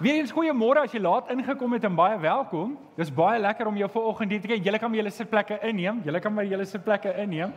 [0.00, 2.70] Weereens goeiemôre as jy laat ingekom het en baie welkom.
[2.96, 4.62] Dis baie lekker om jou vanoggend hier te kyk.
[4.64, 5.98] Julle kan julle sitplekke inneem.
[6.06, 7.52] Julle kan maar julle sitplekke inneem.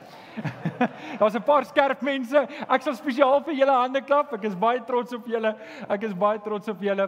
[1.21, 2.43] Daar's 'n paar skerp mense.
[2.67, 4.33] Ek sal spesiaal vir julle hande klap.
[4.35, 5.55] Ek is baie trots op julle.
[5.87, 7.07] Ek is baie trots op julle.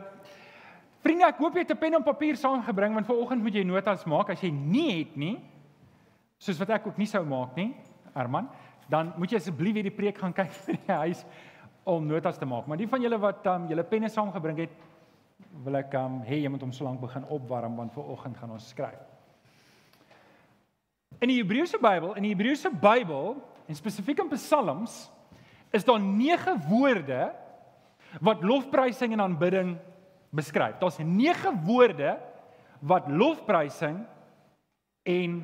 [1.03, 4.06] Vriende, ek hoop jy het 'n pen en papier saamgebring want vanoggend moet jy notas
[4.06, 4.29] maak.
[4.29, 5.38] As jy nie het nie,
[6.40, 7.76] soos wat ek ook nie sou maak nie,
[8.15, 8.47] Herman,
[8.88, 11.26] dan moet jy asseblief weer die preek gaan kyk vir die huis
[11.83, 12.67] om notas te maak.
[12.67, 14.72] Maar die van julle wat um, julle penne saamgebring het,
[15.65, 18.53] wil ek um hê jy moet hom so lank begin opwarm want vir oggend gaan
[18.55, 19.02] ons skryf.
[21.23, 23.35] In die Hebreëse Bybel, in die Hebreëse Bybel
[23.66, 25.05] en spesifiek in Psalms
[25.75, 27.31] is daar 9 woorde
[28.23, 29.75] wat lofprysing en aanbidding
[30.35, 30.77] beskryf.
[30.80, 32.17] Daar's 9 woorde
[32.80, 34.03] wat lofprysing
[35.03, 35.39] en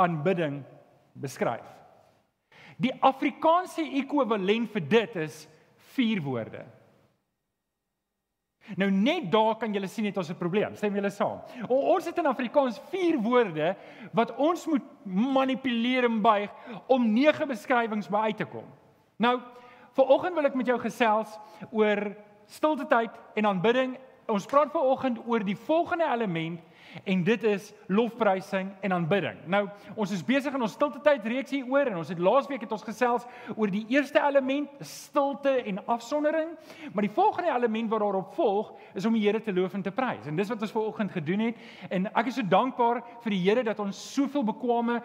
[0.00, 0.62] aanbidding
[1.12, 1.66] beskryf.
[2.82, 5.44] Die Afrikaanse ekwivalent vir dit is
[5.94, 6.64] 4 woorde.
[8.78, 10.74] Nou net daar kan julle sien het ons 'n probleem.
[10.76, 11.40] Stem julle saam?
[11.68, 13.76] O, ons het in Afrikaans vier woorde
[14.12, 16.50] wat ons moet manipuleer en buig
[16.86, 18.64] om nege beskrywings by uit te kom.
[19.16, 19.40] Nou,
[19.92, 21.38] viroggend wil ek met jou gesels
[21.70, 23.98] oor stilte tyd en aanbidding.
[24.32, 26.60] Ons praat viroggend oor die volgende element
[27.08, 29.38] en dit is lofprysing en aanbidding.
[29.48, 29.62] Nou,
[29.96, 32.72] ons is besig in ons stilte tyd reeks hier oor en ons het laasweek het
[32.72, 36.52] ons gesels oor die eerste element, stilte en afsondering,
[36.92, 39.92] maar die volgende element wat daarop volg is om die Here te loof en te
[39.94, 40.26] prys.
[40.28, 43.64] En dis wat ons vanoggend gedoen het en ek is so dankbaar vir die Here
[43.68, 45.00] dat ons soveel bekwame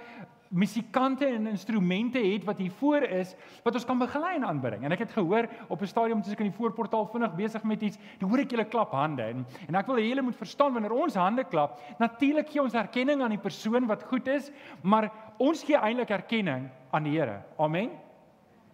[0.49, 4.83] musikante en instrumente het wat hier voor is wat ons kan begelei en aanbring.
[4.83, 7.81] En ek het gehoor op 'n stadium toe ek in die voorportaal vinnig besig met
[7.81, 10.73] iets, dan hoor ek julle klap hande en en ek wil hê julle moet verstaan
[10.73, 15.11] wanneer ons hande klap, natuurlik gee ons erkenning aan die persoon wat goed is, maar
[15.37, 17.41] ons gee eintlik erkenning aan die Here.
[17.57, 17.89] Amen.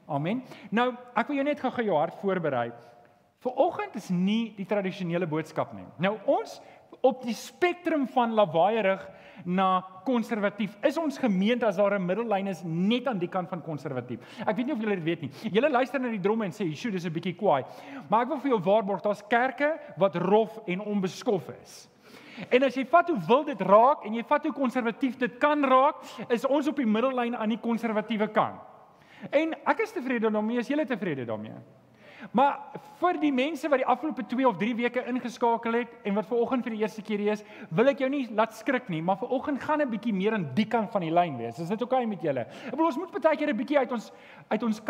[0.07, 0.43] Amen.
[0.69, 2.71] Nou, ek wil jou net gou-gou jou hart voorberei.
[3.43, 5.85] Viroggend is nie die tradisionele boodskap nie.
[6.03, 6.61] Nou ons
[7.03, 9.03] op die spektrum van lawaaierig
[9.45, 10.75] na konservatief.
[10.83, 14.19] Is ons gemeente as daar 'n middellyn is net aan die kant van konservatief?
[14.47, 15.31] Ek weet nie of julle dit weet nie.
[15.51, 17.63] Julle luister na die dromme en sê, "Sjoe, dis 'n bietjie kwaai."
[18.09, 21.89] Maar ek wil vir jou waarborg, daar's kerke wat rof en onbeskof is.
[22.49, 25.63] En as jy vat hoe wil dit raak en jy vat hoe konservatief dit kan
[25.63, 25.95] raak,
[26.29, 28.59] is ons op die middellyn aan die konservatiewe kant.
[29.31, 31.55] En ek is tevrede daarmee, as jy tevrede daarmee.
[32.31, 32.59] Maar
[32.99, 36.37] vir die mense wat die afgelope 2 of 3 weke ingeskakel het en wat ver
[36.37, 39.17] oggend vir die eerste keer hier is, wil ek jou nie laat skrik nie, maar
[39.19, 41.59] ver oggend gaan 'n bietjie meer aan die kant van die lyn wees.
[41.59, 42.47] Is dit oukei okay met julle?
[42.47, 44.11] Ek bedoel ons moet baie keer 'n bietjie uit ons
[44.53, 44.81] uit ons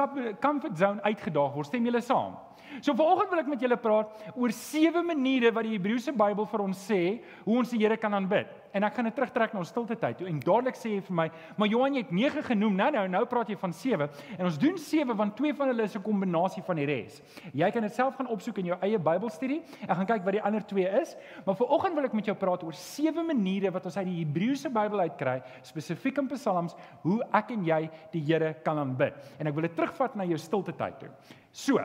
[0.43, 1.71] comfort zone uitgedaag word.
[1.71, 2.35] Stem julle saam?
[2.81, 6.63] So vanoggend wil ek met julle praat oor sewe maniere wat die Hebreëse Bybel vir
[6.63, 7.01] ons sê
[7.43, 8.49] hoe ons die Here kan aanbid.
[8.73, 11.15] En ek gaan dit terugtrek na ons stilte tyd toe en dadelik sê jy vir
[11.19, 11.25] my,
[11.59, 12.77] maar Johan jy het 9 genoem.
[12.79, 14.07] Nou nou nou praat jy van 7
[14.39, 17.21] en ons doen 7 want twee van hulle is 'n kombinasie van die res.
[17.53, 19.61] Jy kan dit self gaan opsoek in jou eie Bybelstudie.
[19.83, 21.15] Ek gaan kyk wat die ander twee is,
[21.45, 24.69] maar vanoggend wil ek met jou praat oor sewe maniere wat ons uit die Hebreëse
[24.69, 29.13] Bybel uitkry, spesifiek in Psalms, hoe ek en jy die Here kan aanbid.
[29.39, 31.11] En ek wil dit terugvat na jou stilte tyd toe.
[31.51, 31.79] So,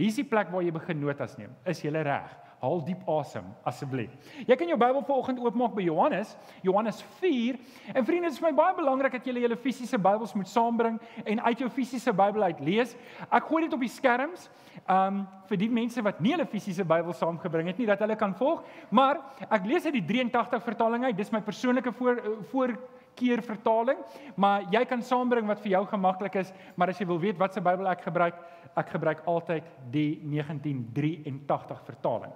[0.00, 1.50] Hier's die plek waar jy begin notas neem.
[1.68, 2.30] Is jy reg?
[2.60, 4.12] Haal diep asem asseblief.
[4.44, 7.56] Jy kan jou Bybel vanoggend oopmaak by Johannes, Johannes 4.
[7.94, 10.98] En vriende, dit is vir my baie belangrik dat jy julle fisiese Bybels moet saambring
[11.24, 12.92] en uit jou fisiese Bybel uit lees.
[13.28, 14.48] Ek gooi dit op die skerms.
[14.84, 18.36] Um vir die mense wat nie hulle fisiese Bybel saamgebring het nie dat hulle kan
[18.38, 18.60] volg,
[18.94, 21.16] maar ek lees uit die 83 vertaling uit.
[21.18, 22.20] Dis my persoonlike voor
[22.52, 22.76] voor
[23.20, 24.00] keer vertaling,
[24.40, 27.54] maar jy kan saambring wat vir jou gemaklik is, maar as jy wil weet wat
[27.54, 28.38] se Bybel ek gebruik,
[28.80, 32.32] ek gebruik altyd die 1983 vertaling.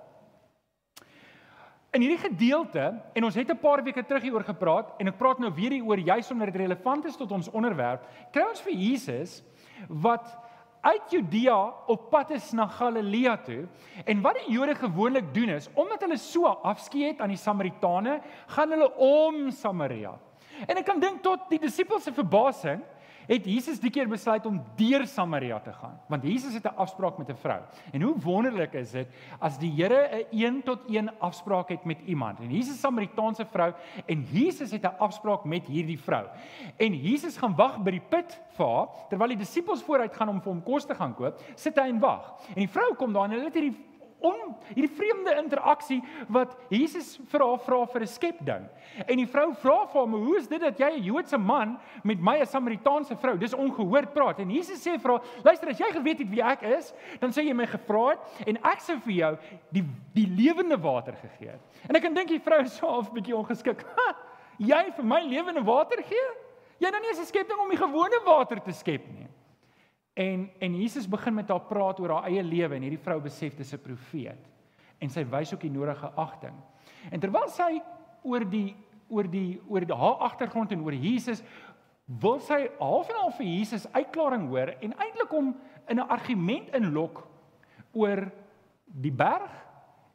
[1.95, 5.39] In hierdie gedeelte en ons het 'n paar weke terug hieroor gepraat en ek praat
[5.39, 8.03] nou weer hieroor juis omdat dit relevant is tot ons onderwerp.
[8.33, 9.45] Kry ons vir Jesus
[9.89, 10.27] wat
[10.85, 13.65] uit Judea op pad is na Galilea toe
[14.05, 18.21] en wat die Jode gewoonlik doen is omdat hulle so afskeid het aan die Samaritane,
[18.47, 20.19] gaan hulle om Samaria.
[20.67, 22.83] En ek kan dink tot die disippels se verbasing
[23.29, 27.19] het Jesus die keer besluit om deur Samaria te gaan, want Jesus het 'n afspraak
[27.19, 27.61] met 'n vrou.
[27.93, 29.09] En hoe wonderlik is dit
[29.41, 32.41] as die Here 'n een tot een afspraak het met iemand.
[32.41, 33.73] En Jesus Samaritaanse vrou
[34.07, 36.27] en Jesus het 'n afspraak met hierdie vrou.
[36.77, 40.41] En Jesus gaan wag by die put vir haar terwyl die disippels vooruit gaan om
[40.41, 42.35] vir hom kos te gaan koop, sit hy en wag.
[42.49, 43.94] En die vrou kom daar en hulle het hierdie
[44.25, 46.01] on hierdie vreemde interaksie
[46.33, 48.65] wat Jesus vir haar vra vir 'n skepding.
[49.07, 52.21] En die vrou vra vir hom, "Hoe is dit dat jy 'n Joodse man met
[52.21, 53.39] my 'n Samaritaanse vrou?
[53.39, 56.63] Dis ongehoord praat." En Jesus sê vir haar, "Luister, as jy geweet het wie ek
[56.63, 59.39] is, dan sê jy my gevra het en ek sou vir jou
[59.73, 59.85] die
[60.15, 63.37] die lewende water gegee het." En ek kan dink die vrou is so half bietjie
[63.37, 63.85] ongeskik.
[64.59, 66.31] "Jy vir my lewende water gee?
[66.79, 69.24] Jy nou nie eens 'n skepting om die gewone water te skep nie."
[70.15, 73.57] En en Jesus begin met haar praat oor haar eie lewe en hierdie vrou besef
[73.57, 74.55] dis 'n profeet.
[75.05, 76.57] en sy wys ook die nodige agting.
[77.13, 77.79] En terwyl sy
[78.25, 78.73] oor die
[79.13, 81.43] oor die oor die haar agtergrond en oor Jesus
[82.23, 85.53] wil sy half en half vir Jesus uitklaring hoor en eintlik hom
[85.89, 87.21] in 'n argument inlok
[87.93, 88.31] oor
[88.85, 89.53] die berg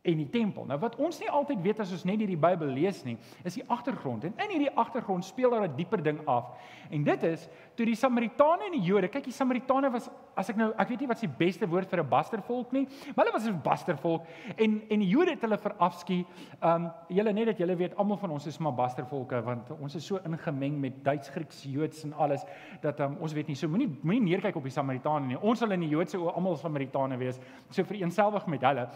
[0.09, 0.65] en die tempel.
[0.69, 3.17] Nou wat ons nie altyd weet as ons net hierdie Bybel lees nie,
[3.47, 4.25] is die agtergrond.
[4.27, 6.55] En in hierdie agtergrond speel daar 'n dieper ding af.
[6.89, 10.55] En dit is toe die Samaritane en die Jode, kyk die Samaritane was as ek
[10.55, 13.47] nou ek weet nie wat se beste woord vir 'n bastervolk nie, maar hulle was
[13.47, 14.25] 'n bastervolk
[14.57, 16.25] en en die Jode het hulle verafskie.
[16.61, 20.05] Um julle net dat julle weet almal van ons is maar bastervolke want ons is
[20.05, 22.45] so ingemeng met Duits, Grieks, Joods en alles
[22.81, 25.39] dat um, ons weet nie so moenie moenie neerkyk op die Samaritane nie.
[25.41, 27.39] Ons sal in die Joodse oë almal Samaritane wees.
[27.69, 28.87] So vereenselwig met hulle.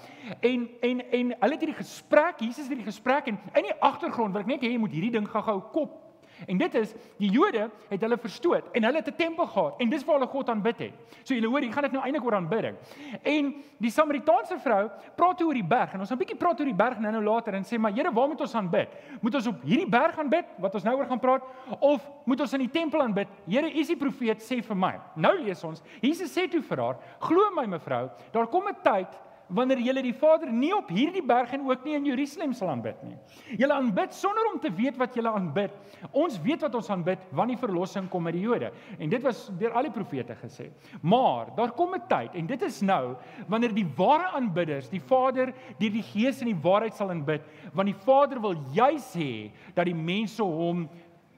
[0.41, 4.33] En en en hulle het hierdie gesprek, Jesus het hierdie gesprek en in die agtergrond
[4.33, 6.03] wil ek net hê jy moet hierdie ding gou-gou kop
[6.47, 9.89] En dit is die Jode het hulle verstoot en hulle het 'n tempel gehad en
[9.89, 10.93] dis waar hulle God aanbid het.
[11.23, 12.75] So julle hoor, hier gaan dit nou eintlik oor aanbidding.
[13.21, 16.65] En die Samaritaanse vrou praat oor die berg en ons gaan 'n bietjie praat oor
[16.65, 18.89] die berg nou-nou later en sê maar Here, waar moet ons aanbid?
[19.21, 21.43] Moet ons op hierdie berg aanbid wat ons nou oor gaan praat
[21.79, 23.27] of moet ons in die tempel aanbid?
[23.47, 24.99] Here, u is die profeet, sê vir my.
[25.15, 25.81] Nou lees ons.
[26.01, 29.07] Jesus sê toe vir haar: "Glo my mevrou, daar kom 'n tyd
[29.51, 33.01] wanneer julle die Vader nie op hierdie berg en ook nie in Jerusalem sal aanbid
[33.05, 33.17] nie.
[33.59, 35.73] Julle aanbid sonder om te weet wat julle aanbid.
[36.11, 38.71] Ons weet wat ons aanbid wanneer die verlossing kom met die Jode.
[38.97, 40.69] En dit was deur al die profete gesê.
[41.01, 43.15] Maar daar kom 'n tyd en dit is nou
[43.47, 47.41] wanneer die ware aanbidders die Vader deur die Gees in die waarheid sal aanbid,
[47.73, 50.89] want die Vader wil juis hê dat die mense hom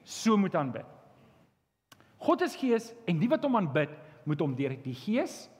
[0.04, 0.86] so moet aanbid.
[2.18, 3.90] God is Gees en die wat hom aanbid,
[4.24, 5.50] moet hom deur die Gees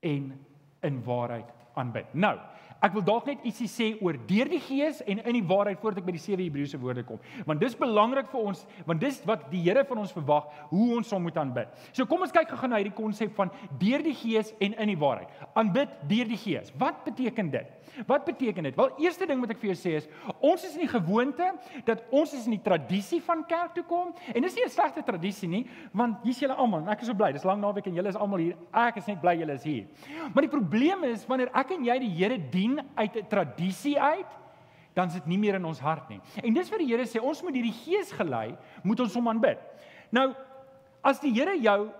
[0.00, 0.38] en
[0.82, 2.06] in waarheid aanbid.
[2.12, 2.38] Nou,
[2.84, 6.02] ek wil dalk net ietsie sê oor deur die Gees en in die waarheid voordat
[6.02, 7.18] ek by die sewe Hebreëse woorde kom.
[7.48, 11.10] Want dis belangrik vir ons, want dis wat die Here van ons verwag, hoe ons
[11.12, 11.72] hom moet aanbid.
[11.92, 14.98] So kom ons kyk gou-gou na hierdie konsep van deur die Gees en in die
[15.00, 15.32] waarheid.
[15.58, 16.70] Aanbid deur die Gees.
[16.78, 17.74] Wat beteken dit?
[18.06, 18.76] Wat beteken dit?
[18.78, 20.08] Wel, eerste ding wat ek vir jou sê is,
[20.44, 21.50] ons is in die gewoonte
[21.88, 25.02] dat ons is in die tradisie van kerk toe kom en dis nie 'n slegte
[25.02, 26.86] tradisie nie, want hier's julle almal.
[26.88, 27.32] Ek is so bly.
[27.32, 28.56] Dis lang naweek en julle is almal hier.
[28.72, 29.86] Ek is net bly julle is hier.
[30.34, 34.32] Maar die probleem is wanneer ek en jy die Here dien uit 'n tradisie uit,
[34.94, 36.20] dan is dit nie meer in ons hart nie.
[36.42, 39.60] En dis wat die Here sê, ons moet hierdie Gees gelei, moet ons hom aanbid.
[40.10, 40.34] Nou,
[41.06, 41.90] as die Here jou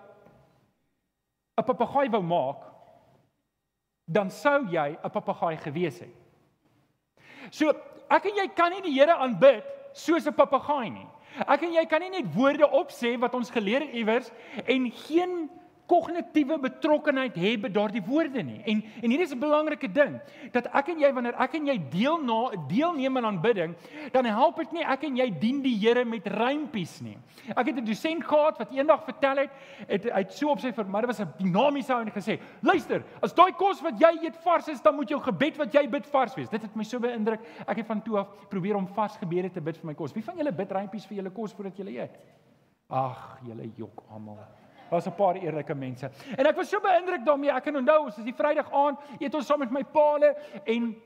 [1.59, 2.65] 'n papegaai wou maak,
[4.07, 6.15] dan sou jy 'n papegaai gewees het.
[7.51, 7.73] So,
[8.11, 11.07] ek en jy kan nie die Here aanbid soos 'n papegaai nie.
[11.47, 14.31] Ek en jy kan nie net woorde opsê wat ons geleer het iewers
[14.65, 15.51] en geen
[15.89, 18.61] kognitiewe betrokkenheid hê by daardie woorde nie.
[18.69, 20.21] En en hier is 'n belangrike ding
[20.53, 23.75] dat ek en jy wanneer ek en jy deel na deelneem aan aanbidding,
[24.13, 27.17] dan help dit nie ek en jy dien die Here met rympies nie.
[27.57, 29.51] Ek het 'n dosent gehad wat eendag vertel het,
[29.89, 33.35] het hy het so op sy vermaak was 'n dinamiese ou en gesê: "Luister, as
[33.35, 36.35] daai kos wat jy eet vars is, dan moet jou gebed wat jy bid vars
[36.35, 37.41] wees." Dit het my so beïndruk.
[37.67, 40.13] Ek het van toe af probeer om vars gebede te bid vir my kos.
[40.13, 42.19] Wie van julle bid rympies vir julle kos voordat julle eet?
[42.91, 44.58] Ag, julle jok almal.
[44.91, 46.11] Daar's 'n paar eerlike mense.
[46.37, 47.51] En ek was so beïndruk daarmee.
[47.51, 50.97] Ek kan onthou, ons is die Vrydag aand, eet ons saam met my paale en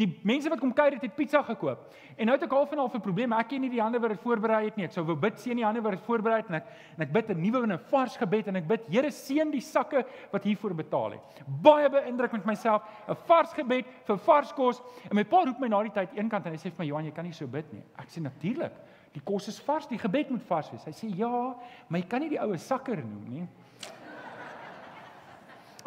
[0.00, 1.90] die mense wat kom kuier het, het pizza gekoop.
[2.16, 3.32] En nou het ek half en half 'n probleem.
[3.32, 4.84] Ek ken nie die hande wat dit voorberei het nie.
[4.84, 6.66] Ek sou wou bid seën die hande wat dit voorberei het en ek
[6.96, 9.60] en ek bid 'n nuwe en 'n vars gebed en ek bid Here seën die
[9.60, 11.20] sakke wat hiervoor betaal het.
[11.46, 14.82] Baie beïndruk met myself, 'n vars gebed vir vars kos.
[15.10, 17.04] En my pa roep my na die tyd eenkant en hy sê vir my Johan,
[17.04, 17.82] jy kan nie so bid nie.
[17.98, 18.72] Ek sê natuurlik.
[19.14, 20.84] Die kos is vars, die gebed moet vars wees.
[20.86, 21.50] Hy sê ja,
[21.88, 23.48] maar jy kan nie die oue sakker noem nie.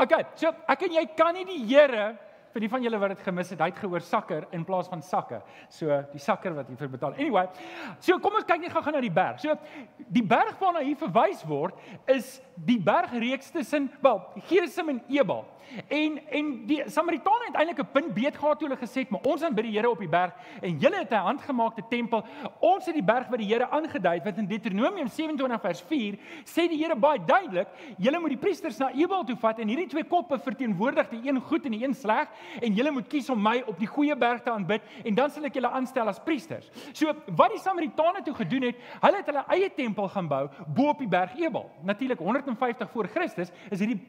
[0.04, 2.16] Okay, so ek en jy kan nie die Here
[2.54, 5.02] vir die van julle wat dit gemis het, hy het gehoor sakker in plaas van
[5.02, 5.42] sakke.
[5.74, 7.18] So die sakker wat jy vir betaal.
[7.18, 7.48] Anyway,
[8.04, 9.42] so kom ons kyk net gou-gou na die berg.
[9.42, 9.56] So
[10.14, 11.80] die berg waarna hier verwys word
[12.14, 15.46] is die bergreeks tussen wel Gerizim en Ebal.
[15.88, 19.22] En en die Samaritane het eintlik 'n punt beet gehad toe hulle gesê het, maar
[19.24, 22.26] ons aanbid die Here op die berg en julle het 'n handgemaakte tempel.
[22.60, 26.18] Ons het die berg wat die Here aangedui het wat in Deuteronomium 27 vers 4
[26.46, 27.68] sê die Here baie duidelik,
[27.98, 31.42] julle moet die priesters na Ebal toe vat en hierdie twee koppe verteenwoordig die een
[31.42, 32.28] goed en die een sleg
[32.62, 35.48] en julle moet kies om my op die goeie berg te aanbid en dan sal
[35.50, 36.70] ek julle aanstel as priesters.
[36.94, 40.90] So wat die Samaritane toe gedoen het, hulle het hulle eie tempel gaan bou bo
[40.94, 41.70] op die berg Ebal.
[41.84, 44.02] Natuurlik 150 voor Christus is hierdie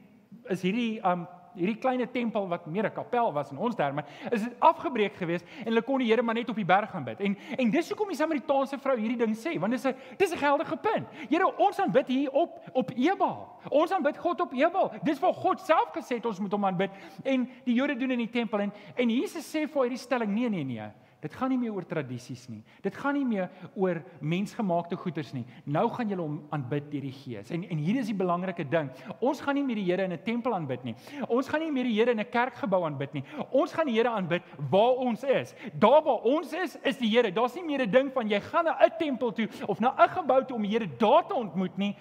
[0.53, 4.43] is hierdie um hierdie klein tempel wat meer 'n kapel was in ons terme, is
[4.43, 7.21] dit afgebreek geweest en hulle kon die Here maar net op die berg gaan bid.
[7.21, 10.39] En en dis hoekom die Samaritaanse vrou hierdie ding sê, want dis 'n dis 'n
[10.39, 11.07] geldige punt.
[11.29, 13.49] Here, ons aanbid hier op op Ebal.
[13.71, 14.93] Ons aanbid God op Ebal.
[15.03, 16.91] Dis waar God self gesê ons moet hom aanbid
[17.25, 20.49] en die Jode doen in die tempel en en Jesus sê vir hierdie stelling nee
[20.49, 20.91] nee nee.
[21.25, 22.61] Dit gaan nie meer oor tradisies nie.
[22.85, 23.47] Dit gaan nie meer
[23.81, 25.47] oor mensgemaakte goeders nie.
[25.65, 27.53] Nou gaan julle hom aanbid deur die Gees.
[27.55, 28.91] En en hier is die belangrike ding.
[29.25, 30.95] Ons gaan nie meer die Here in 'n tempel aanbid nie.
[31.29, 33.25] Ons gaan nie meer die Here in 'n kerkgebou aanbid nie.
[33.51, 35.55] Ons gaan die Here aanbid waar ons is.
[35.73, 37.33] Daar waar ons is, is die Here.
[37.33, 40.09] Daar's nie meer 'n ding van jy gaan na 'n tempel toe of na 'n
[40.09, 41.97] gebou toe om die Here daar te ontmoet nie.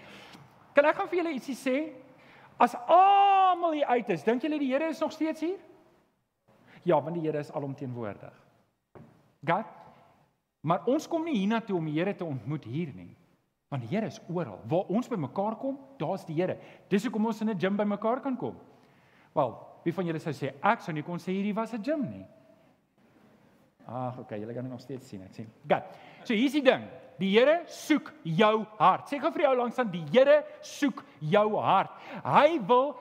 [0.73, 1.93] Kan ek gaan vir julle ietsie sê?
[2.59, 5.59] As almal hier uit is, dink julle die Here is nog steeds hier?
[6.83, 8.42] Ja, want die Here is alomteenwoordig.
[9.45, 9.65] God.
[10.63, 13.11] Maar ons kom nie hiernatoe om die Here te ontmoet hier nie.
[13.73, 14.61] Want die Here is oral.
[14.69, 16.57] Waar ons bymekaar kom, daar's die Here.
[16.89, 18.55] Dis hoekom ons in 'n gim bymekaar kan kom.
[19.33, 22.09] Wel, wie van julle sou sê ek sou nie kon sê hierdie was 'n gim
[22.09, 22.25] nie?
[23.85, 25.47] Ag, okay, julle kan dit nog steeds sien, ek sien.
[25.67, 25.83] God.
[26.23, 26.87] So hier's die ding.
[27.19, 29.09] Die Here soek jou hart.
[29.09, 31.91] Sê gou vir jou langs aan die Here soek jou hart.
[32.23, 32.95] Hy wil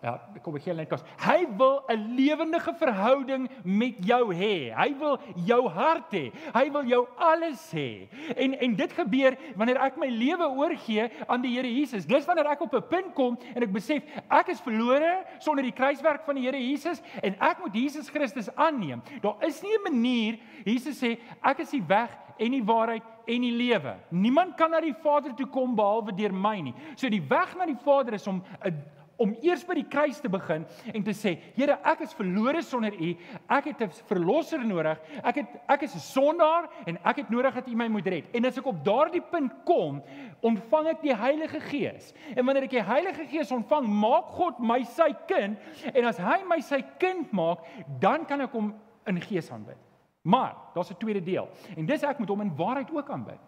[0.00, 1.02] Ja, kom ek gee net kos.
[1.20, 4.72] Hy wil 'n lewendige verhouding met jou hê.
[4.72, 6.32] Hy wil jou hart hê.
[6.54, 8.08] Hy wil jou alles hê.
[8.36, 12.06] En en dit gebeur wanneer ek my lewe oorgee aan die Here Jesus.
[12.06, 15.76] Dis wanneer ek op 'n punt kom en ek besef ek is verlore sonder die
[15.76, 19.02] kruiswerk van die Here Jesus en ek moet Jesus Christus aanneem.
[19.20, 23.40] Daar is nie 'n manier Jesus sê ek is die weg en die waarheid en
[23.40, 23.96] die lewe.
[24.08, 26.74] Niemand kan na die Vader toe kom behalwe deur my nie.
[26.96, 28.82] So die weg na die Vader is om 'n
[29.20, 32.94] om eers by die kruis te begin en te sê, Here, ek is verlore sonder
[32.96, 33.10] U.
[33.48, 34.98] Ek het 'n verlosser nodig.
[35.22, 38.24] Ek het ek is 'n sondaar en ek het nodig dat U my moet red.
[38.34, 40.02] En as ek op daardie punt kom,
[40.40, 42.14] ontvang ek die Heilige Gees.
[42.36, 45.58] En wanneer ek die Heilige Gees ontvang, maak God my sy kind
[45.94, 47.58] en as hy my sy kind maak,
[48.00, 48.74] dan kan ek hom
[49.06, 49.76] in gees aanbid.
[50.22, 51.48] Maar daar's 'n tweede deel.
[51.76, 53.40] En dis ek moet hom in waarheid ook aanbid.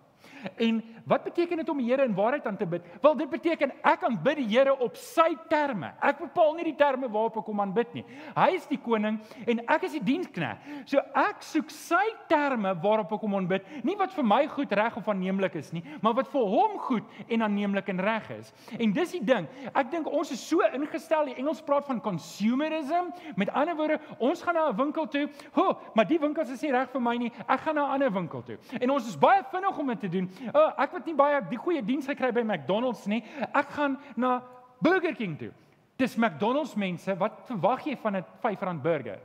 [0.57, 2.83] En wat beteken dit om die Here in waarheid aan te bid?
[3.01, 5.93] Wel, dit beteken ek aanbid die Here op sy terme.
[6.01, 8.05] Ek bepaal nie die terme waarop ek hom aanbid nie.
[8.37, 10.69] Hy is die koning en ek is die diensknegt.
[10.91, 14.97] So ek soek sy terme waarop ek hom aanbid, nie wat vir my goed, reg
[14.99, 18.53] of aanneemlik is nie, maar wat vir hom goed en aanneemlik en reg is.
[18.79, 19.49] En dis die ding.
[19.73, 23.11] Ek dink ons is so ingestel, die Engels praat van consumerism.
[23.37, 25.29] Met ander woorde, ons gaan na 'n winkel toe.
[25.53, 27.33] Ho, maar die winkels is nie reg vir my nie.
[27.49, 28.59] Ek gaan na 'n ander winkel toe.
[28.81, 30.29] En ons is baie vinnig om dit te doen.
[30.53, 33.23] Oh, ek het nie baie die goeie diens gekry by McDonald's nie.
[33.53, 34.41] Ek gaan na
[34.83, 35.53] Burger King toe.
[36.01, 39.21] Dis McDonald's mense, wat verwag jy van 'n R5 burger?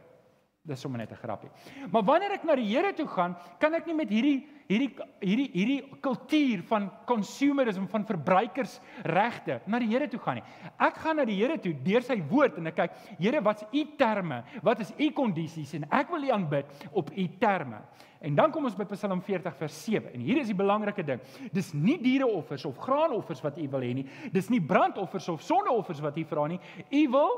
[0.68, 1.50] Dis sommer net 'n grappie.
[1.92, 4.90] Maar wanneer ek na die Here toe gaan, kan ek nie met hierdie hierdie
[5.22, 10.46] hierdie hierdie kultuur van consumerism van verbruikersregte na die Here toe gaan nie.
[10.84, 13.86] Ek gaan na die Here toe deur sy woord en ek kyk, Here, wat's u
[13.98, 14.44] terme?
[14.64, 15.74] Wat is u kondisies?
[15.78, 17.82] En ek wil u aanbid op u terme.
[18.20, 21.22] En dan kom ons by Psalm 40 vers 7 en hier is die belangrike ding.
[21.54, 24.08] Dis nie diereoffers of graanoffers wat u wil hê nie.
[24.34, 26.60] Dis nie brandoffers of sondeoffers wat u vra nie.
[26.90, 27.38] U wil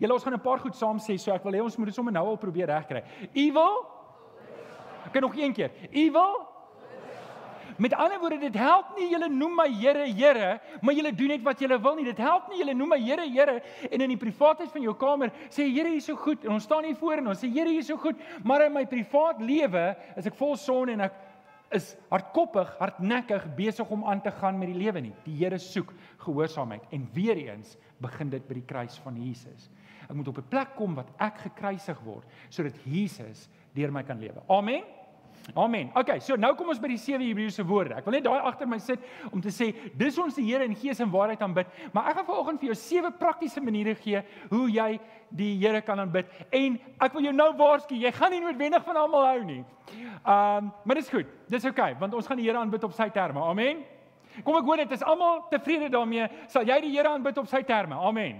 [0.00, 1.94] Julle ons gaan 'n paar goed saam sê, so ek wil hê ons moet dit
[1.94, 3.02] sommer nou al probeer regkry.
[3.34, 3.84] Evil?
[3.84, 3.89] Ek
[5.10, 5.70] kan nog een keer.
[5.90, 6.50] Evil?
[7.80, 10.48] Met ander woorde, dit help nie julle noem my Here, Here,
[10.84, 12.04] maar julle doen net wat julle wil nie.
[12.10, 13.54] Dit help nie julle noem my Here, Here
[13.88, 16.66] en in die privaatheid van jou kamer sê Here, hier is so goed en ons
[16.68, 19.40] staan hier voor en ons sê Here, hier is so goed, maar in my privaat
[19.40, 19.86] lewe
[20.20, 21.16] is ek vol sonde en ek
[21.72, 25.16] is hardkoppig, hardnekkig besig om aan te gaan met die lewe nie.
[25.24, 25.94] Die Here soek
[26.26, 29.70] gehoorsaamheid en weer eens begin dit by die kruis van Jesus.
[30.04, 34.20] Ek moet op 'n plek kom wat ek gekruisig word sodat Jesus deur my kan
[34.20, 34.42] lewe.
[34.48, 34.99] Amen.
[35.54, 35.90] Amen.
[35.96, 37.96] Okay, so nou kom ons by die sewe Hebreëse woorde.
[37.98, 40.76] Ek wil net daai agter my sit om te sê dis ons die Here in
[40.78, 44.66] gees en waarheid aanbid, maar ek gaan vanoggend vir jou sewe praktiese maniere gee hoe
[44.70, 44.90] jy
[45.34, 46.30] die Here kan aanbid.
[46.54, 49.62] En ek wil jou nou waarsku, jy gaan nie noodwendig van almal hou nie.
[50.20, 51.30] Um, maar dis goed.
[51.50, 53.42] Dis okay, want ons gaan die Here aanbid op sy terme.
[53.42, 53.82] Amen.
[54.44, 56.28] Kom ek hoor dit is almal tevrede daarmee.
[56.52, 57.98] Sal jy die Here aanbid op sy terme?
[57.98, 58.38] Amen.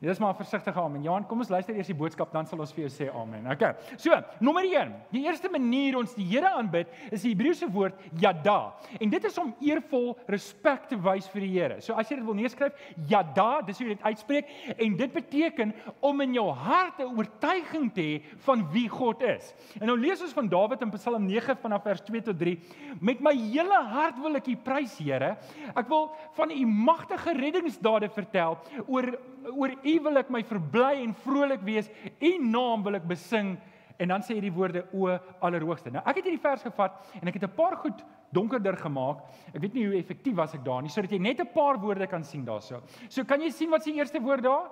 [0.00, 1.02] Dis maar versigtig amen.
[1.04, 3.44] Johan, kom ons luister eers die boodskap dan sal ons vir jou sê amen.
[3.52, 3.74] Okay.
[4.00, 4.94] So, nommer 1.
[5.12, 8.72] Die eerste manier ons die Here aanbid is die Hebreëse woord yada.
[8.96, 11.76] En dit is om eervol respek te wys vir die Here.
[11.84, 12.78] So as jy dit wil neerskryf,
[13.10, 14.54] yada, dis hoe jy dit uitspreek
[14.86, 15.74] en dit beteken
[16.08, 19.52] om in jou hart 'n oortuiging te hê van wie God is.
[19.82, 22.56] En nou lees ons van Dawid in Psalm 9 vanaf vers 2 tot 3.
[23.00, 25.36] Met my hele hart wil ek U prys, Here.
[25.76, 29.18] Ek wil van U magtige reddingsdade vertel oor
[29.54, 31.90] oor U wil ek my verbly en vrolik wees.
[32.20, 33.56] U naam wil ek besing.
[34.00, 35.12] En dan sê hy die woorde o
[35.44, 35.92] allerhoogste.
[35.92, 39.18] Nou ek het hierdie vers gevat en ek het 'n paar goed donkerder gemaak.
[39.54, 42.06] Ek weet nie hoe effektief was ek daar nie sodat jy net 'n paar woorde
[42.06, 42.80] kan sien daarso.
[43.08, 44.70] So kan jy sien wat se eerste woord daar?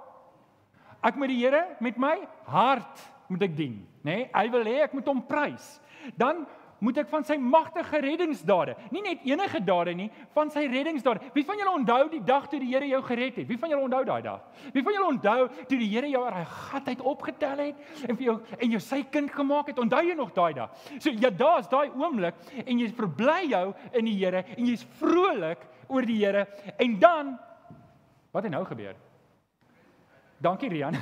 [1.02, 4.16] Ek moet die Here met my hart moet ek dien, nê?
[4.16, 4.30] Nee?
[4.34, 5.80] Hy wil hê ek moet hom prys.
[6.16, 6.46] Dan
[6.84, 11.32] moet ek van sy magtige reddingsdade, nie net enige dade nie, van sy reddingsdade.
[11.34, 13.48] Wie van julle onthou die dag toe die Here jou gered het?
[13.48, 14.44] Wie van julle onthou daai dag?
[14.74, 18.16] Wie van julle onthou toe die Here jou uit daai gat uit opgetel het en
[18.20, 19.82] vir jou en jou sy kind gemaak het?
[19.82, 20.86] Onthou jy nog daai dag?
[20.98, 25.66] So ja, daar's daai oomblik en jy verbly jou in die Here en jy's vrolik
[25.88, 26.46] oor die Here
[26.78, 27.36] en dan
[28.30, 28.94] wat het nou gebeur?
[30.38, 30.94] Dankie Rian.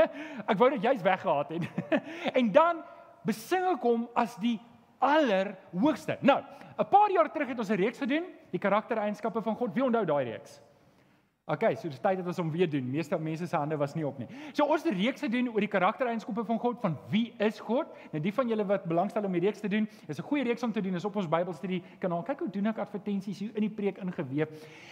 [0.50, 2.00] ek wou net jy's weggehaat het.
[2.38, 2.80] en dan
[3.26, 4.56] besing ek hom as die
[5.00, 6.18] allerhoogste.
[6.20, 6.42] Nou,
[6.78, 9.74] 'n paar jaar terug het ons 'n reeks gedoen, die karaktereienskappe van God.
[9.74, 10.60] Wie onthou daai reeks?
[11.50, 12.84] OK, so dis tyd dat ons hom weer doen.
[12.90, 14.28] Meeste mense se hande was nie op nie.
[14.52, 17.86] So ons het 'n reeks gedoen oor die karaktereienskappe van God, van wie is God?
[18.12, 20.62] Nou die van julle wat belangstel om die reeks te doen, is 'n goeie reeks
[20.62, 20.94] om te doen.
[20.94, 22.22] Is op ons Bybelstudie kanaal.
[22.22, 24.48] Kyk hoe doen ek advertensies hier in die preek ingeweef.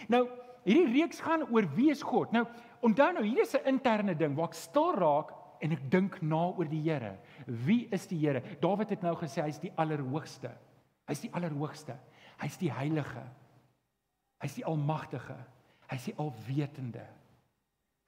[0.07, 0.27] Nou,
[0.63, 2.31] hierdie reeks gaan oor wie is God?
[2.31, 2.45] Nou,
[2.81, 6.41] onthou nou, hier is 'n interne ding waar ek stil raak en ek dink na
[6.49, 7.15] oor die Here.
[7.45, 8.41] Wie is die Here?
[8.61, 10.51] Dawid het nou gesê hy's die allerhoogste.
[11.09, 11.95] Hy's die allerhoogste.
[12.39, 13.23] Hy's die heilige.
[14.43, 15.37] Hy's die almagtige.
[15.89, 17.05] Hy's die alwetende.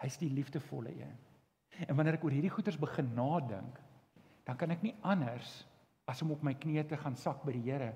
[0.01, 1.17] Hy's die liefdevolle een.
[1.87, 3.77] En wanneer ek oor hierdie goeters begin nadink,
[4.45, 5.61] dan kan ek nie anders
[6.09, 7.91] as om op my knieë te gaan sak by die Here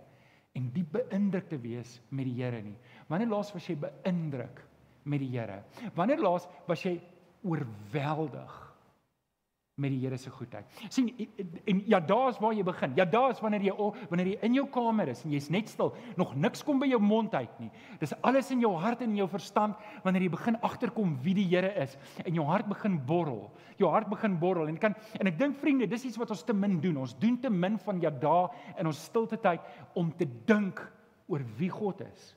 [0.56, 2.78] en diep beïndruk te wees met die Here nie.
[3.12, 4.62] Wanneer laas was jy beïndruk
[5.04, 5.62] met die Here?
[5.98, 6.96] Wanneer laas was jy
[7.46, 8.65] oorweldig
[9.76, 10.66] met die Here se goedheid.
[10.90, 11.10] sien
[11.68, 12.94] en ja daar's waar jy begin.
[12.96, 13.74] Ja daar's wanneer jy
[14.10, 17.00] wanneer jy in jou kamer is en jy's net stil, nog niks kom by jou
[17.04, 17.72] mond uit nie.
[18.00, 21.48] Dis alles in jou hart en in jou verstand wanneer jy begin agterkom wie die
[21.52, 23.52] Here is en jou hart begin borrel.
[23.78, 26.56] Jou hart begin borrel en kan en ek dink vriende, dis iets wat ons te
[26.56, 27.04] min doen.
[27.04, 29.60] Ons doen te min van ja daar in ons stilte tyd
[29.94, 30.80] om te dink
[31.28, 32.36] oor wie God is.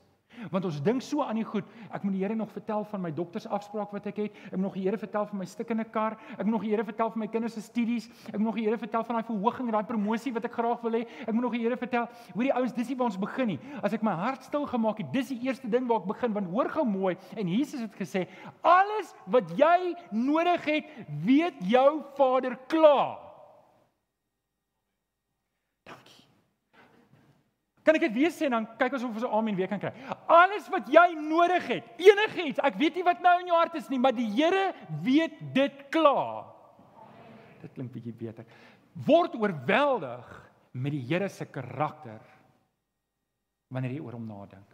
[0.51, 1.67] Want ons dink so aan die goed.
[1.91, 4.39] Ek moet die Here nog vertel van my doktersafspraak wat ek het.
[4.49, 6.17] Ek moet nog die Here vertel van my stikkende kar.
[6.37, 8.09] Ek moet nog die Here vertel van my kinders se studies.
[8.29, 10.83] Ek moet nog die Here vertel van daai verhoging en daai promosie wat ek graag
[10.85, 11.05] wil hê.
[11.25, 12.09] Ek moet nog die Here vertel.
[12.33, 13.59] Hoorie ouens, dis nie waar ons begin nie.
[13.83, 16.51] As ek my hart stil gemaak het, dis die eerste ding waar ek begin want
[16.53, 18.25] hoor gou mooi en Jesus het gesê,
[18.65, 20.93] alles wat jy nodig het,
[21.25, 23.28] weet jou Vader klaar.
[27.89, 29.79] Kan ek dit weer sê en dan kyk ons of ons 'n amen weer kan
[29.81, 29.89] kry.
[30.29, 33.89] Alles wat jy nodig het, enigiets, ek weet nie wat nou in jou hart is
[33.89, 36.53] nie, maar die Here weet dit klaar.
[37.61, 38.45] Dit klink bietjie beter.
[38.93, 42.21] Word oorweldig met die Here se karakter
[43.73, 44.69] wanneer jy oor hom nadink.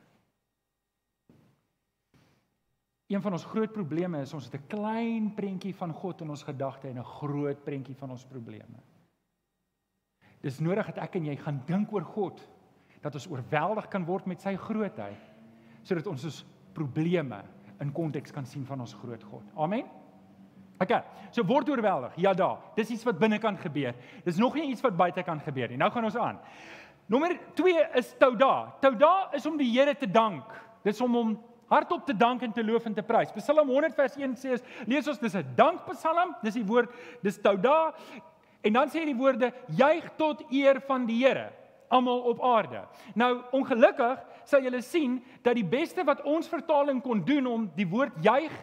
[3.08, 6.44] Een van ons groot probleme is ons het 'n klein prentjie van God in ons
[6.44, 8.84] gedagte en 'n groot prentjie van ons probleme.
[10.42, 12.55] Dis nodig dat ek en jy gaan dink oor God
[13.06, 15.34] dat ons oorweldig kan word met sy grootheid
[15.86, 16.42] sodat ons ons
[16.74, 17.44] probleme
[17.84, 19.44] in konteks kan sien van ons groot God.
[19.62, 19.86] Amen.
[20.82, 20.92] OK.
[21.36, 22.16] So word oorweldig.
[22.20, 22.56] Ja da.
[22.76, 23.94] Dis iets wat binnekant gebeur.
[24.26, 25.78] Dis nog nie iets wat buite kan gebeur nie.
[25.80, 26.40] Nou gaan ons aan.
[27.12, 28.54] Nommer 2 is Touda.
[28.82, 30.56] Touda is om die Here te dank.
[30.84, 31.36] Dis om hom
[31.70, 33.34] hardop te dank en te loof en te prys.
[33.38, 36.36] Psalm 100 vers 1 sê as lees ons dis 'n dankpsalm.
[36.42, 36.90] Dis die woord
[37.22, 37.94] dis Touda.
[38.64, 41.52] En dan sê hy die woorde juig tot eer van die Here
[41.96, 42.84] almal op aarde.
[43.14, 47.88] Nou ongelukkig sal julle sien dat die beste wat ons vertaling kon doen om die
[47.90, 48.54] woord juig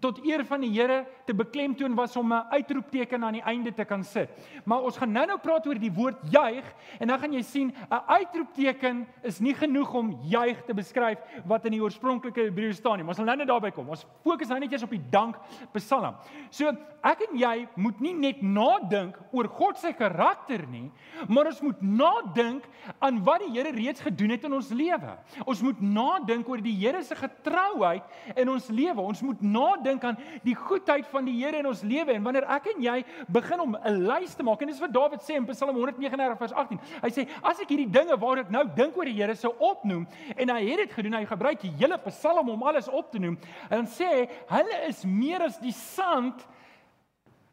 [0.00, 3.84] tot eer van die Here te beklemtoon was om 'n uitroepteken aan die einde te
[3.84, 4.30] kan sit.
[4.64, 6.64] Maar ons gaan nou-nou praat oor die woord juig
[7.00, 11.64] en dan gaan jy sien 'n uitroepteken is nie genoeg om juig te beskryf wat
[11.64, 13.02] in die oorspronklike Hebreëus staan nie.
[13.02, 13.88] Maar ons sal nou-nou daarby kom.
[13.88, 15.36] Ons fokus nou net eers op die dank
[15.72, 16.14] Psalm.
[16.50, 16.68] So
[17.02, 20.90] ek en jy moet nie net nadink oor God se karakter nie,
[21.28, 22.64] maar ons moet nadink
[22.98, 25.18] aan wat die Here reeds gedoen het in ons lewe.
[25.46, 28.02] Ons moet nadink oor die Here se getrouheid
[28.36, 29.00] in ons lewe.
[29.00, 32.46] Ons moet nadink dink aan die goedheid van die Here in ons lewe en wanneer
[32.56, 32.96] ek en jy
[33.32, 36.52] begin om 'n lys te maak en dis wat Dawid sê in Psalm 139 vers
[36.52, 36.80] 18.
[37.02, 40.06] Hy sê as ek hierdie dinge waar ek nou dink oor die Here sou opnoem
[40.36, 43.38] en hy het dit gedoen, hy gebruik die hele Psalm om alles op te noem
[43.70, 46.46] en dan sê hy hulle is meer as die sand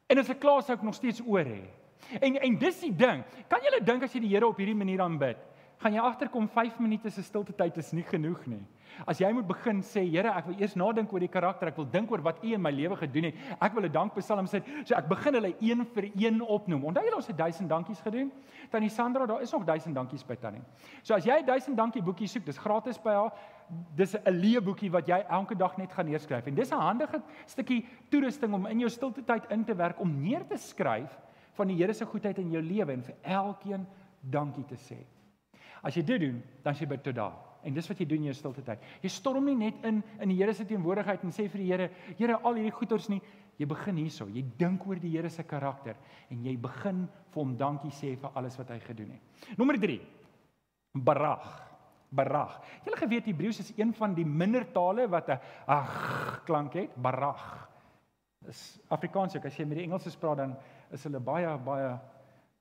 [0.09, 1.63] en as ek klaar sou ek nog steeds oor hê.
[2.21, 3.23] En en dis die ding.
[3.49, 5.39] Kan jy dink as jy die Here op hierdie manier aanbid,
[5.81, 8.61] gaan jy agterkom 5 minute se stilte tyd is nie genoeg nie.
[9.07, 11.87] As jy moet begin sê, Here, ek wil eers nadink oor die karakter, ek wil
[11.89, 13.35] dink oor wat U in my lewe gedoen het.
[13.59, 16.85] Ek wil 'n dankpsalm sê, so ek begin hulle een vir een opnoem.
[16.85, 18.31] Onthou julle ons het 1000 dankies gedoen?
[18.69, 20.61] Tannie Sandra, daar is nog 1000 dankies by Tannie.
[21.03, 23.33] So as jy 'n 1000 dankie boekie soek, dis gratis by haar.
[23.95, 27.85] Dis 'n leeboekie wat jy elke dag net gaan neerskryf en dis 'n handige stukkie
[28.09, 31.19] toerusting om in jou stilte tyd in te werk om neer te skryf
[31.53, 33.87] van die Here se goedheid in jou lewe en vir elkeen
[34.21, 34.97] dankie te sê.
[35.83, 37.52] As jy dit doen, dan sê jy by tot daar.
[37.63, 38.81] En dis wat jy doen in jou stilte tyd.
[39.01, 41.89] Jy storm nie net in in die Here se teenwoordigheid en sê vir die Here,
[42.17, 43.21] Here, al hierdie goeders nie.
[43.57, 44.27] Jy begin hierso.
[44.33, 45.95] Jy dink oor die Here se karakter
[46.33, 49.45] en jy begin vir hom dankie sê vir alles wat hy gedoen het.
[49.57, 49.99] Nommer 3.
[50.93, 51.51] Barag.
[52.13, 52.59] Barag.
[52.85, 56.95] Julle geweet Hebreëus is een van die minder tale wat 'n ag klank het.
[56.95, 57.69] Barag.
[58.47, 60.55] Is Afrikaans ook as jy met die Engelse praat dan
[60.91, 61.99] is hulle baie baie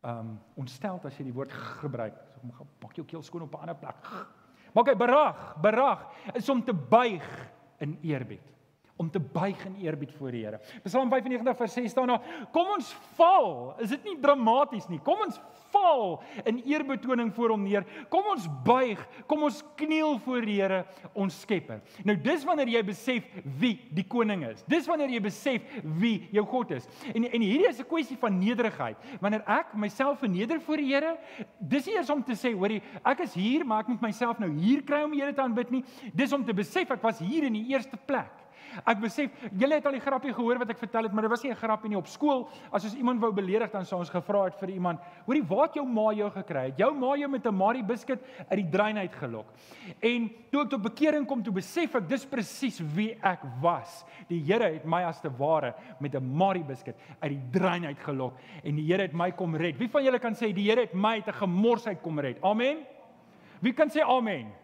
[0.02, 2.14] ehm um, ontsteld as jy die woord gebruik.
[2.34, 2.40] So
[2.82, 3.96] maak jou keel skoon op 'n ander plek.
[4.72, 8.51] Maar okay, barag, barag is om te buig in eerbied
[8.96, 10.60] om te buig in eerbied voor die Here.
[10.84, 15.00] Psalm 95 vers 6 staan daar: "Kom ons val." Is dit nie dramaties nie?
[15.00, 15.40] Kom ons
[15.72, 17.86] val in eerbetoning voor hom neer.
[18.12, 21.80] Kom ons buig, kom ons kniel voor die Here, ons Skepper.
[22.04, 23.24] Nou dis wanneer jy besef
[23.58, 24.64] wie die koning is.
[24.68, 26.88] Dis wanneer jy besef wie jou God is.
[27.14, 28.96] En en hierdie is 'n kwessie van nederigheid.
[29.20, 31.16] Wanneer ek myself verneder voor die Here,
[31.58, 34.50] dis nie eers om te sê, hoorie, ek is hier, maar ek moet myself nou
[34.50, 35.84] hier kry om die Here te aanbid nie.
[36.14, 38.41] Dis om te besef ek was hier in die eerste plek.
[38.86, 41.42] Ek besef, julle het al die grappie gehoor wat ek vertel het, maar dit was
[41.44, 42.48] nie 'n grappie nie op skool.
[42.72, 45.74] As ons iemand wou beledig dan sou ons gevra het vir iemand, "Hoorie, waar het
[45.74, 46.70] jou ma jou gekry?
[46.70, 49.46] Het jou ma jou met 'n Marie biscuit uit die drein uit gelok?"
[50.00, 54.04] En toe ek tot bekering kom, toe besef ek dis presies wie ek was.
[54.28, 57.98] Die Here het my as te ware met 'n Marie biscuit uit die drein uit
[57.98, 59.78] gelok en die Here het my kom red.
[59.78, 62.42] Wie van julle kan sê die Here het my uit 'n gemors uit kom red?
[62.42, 62.78] Amen.
[63.60, 64.61] Wie kan sê amen?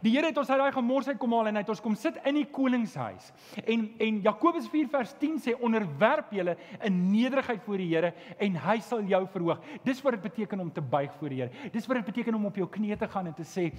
[0.00, 2.16] Die Here het ons uit daai gemorsheid kom haal en hy het ons kom sit
[2.28, 3.30] in die koningshuis.
[3.66, 8.56] En en Jakobus 4 vers 10 sê onderwerp julle in nederigheid voor die Here en
[8.64, 9.60] hy sal jou verhoog.
[9.84, 11.70] Dis wat dit beteken om te buig voor die Here.
[11.72, 13.70] Dis wat dit beteken om op jou knieë te gaan en te sê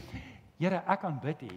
[0.61, 1.55] Here, ek aanbid U.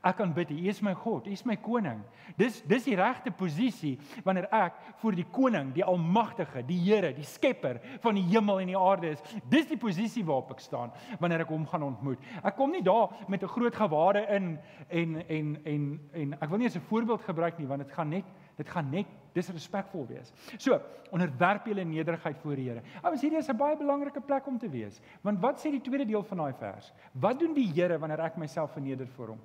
[0.00, 1.98] Ek kan bid, U is my God, U is my koning.
[2.38, 7.26] Dis dis die regte posisie wanneer ek voor die koning, die almagtige, die Here, die
[7.28, 9.20] skepper van die hemel en die aarde is.
[9.52, 12.24] Dis die posisie waarop ek staan wanneer ek hom gaan ontmoet.
[12.40, 14.58] Ek kom nie daar met 'n groot gewade in
[14.88, 18.24] en en en en ek wil nie 'n voorbeeld gebruik nie want dit gaan net
[18.56, 20.32] dit gaan net disrespekvol wees.
[20.58, 22.82] So, onderwerp julle nederigheid voor die Here.
[23.02, 25.00] Ouens, hierdie is 'n baie belangrike plek om te wees.
[25.22, 26.92] Want wat sê die tweede deel van daai vers?
[27.12, 29.40] Wat doen die Here wanneer ek myself verneder voor hom?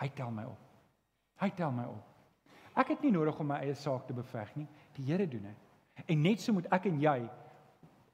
[0.00, 0.60] Hy tel my op.
[1.42, 2.02] Hy tel my op.
[2.74, 4.66] Ek het nie nodig om my eie saak te beveg nie.
[4.96, 5.60] Die Here doen dit.
[6.10, 7.18] En net so moet ek en jy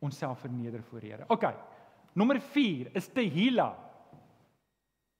[0.05, 1.29] onsself verneder voor die Here.
[1.33, 1.47] OK.
[2.13, 3.71] Nommer 4 is Tehila.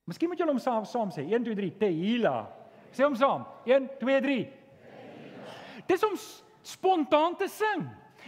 [0.09, 1.25] Miskien moet julle hom saam saam sê.
[1.25, 2.35] 1 2 3 Tehila.
[2.91, 3.47] Sê hom saam.
[3.65, 4.39] 1 2 3.
[5.89, 6.17] Dis om
[6.61, 7.87] spontaan te sing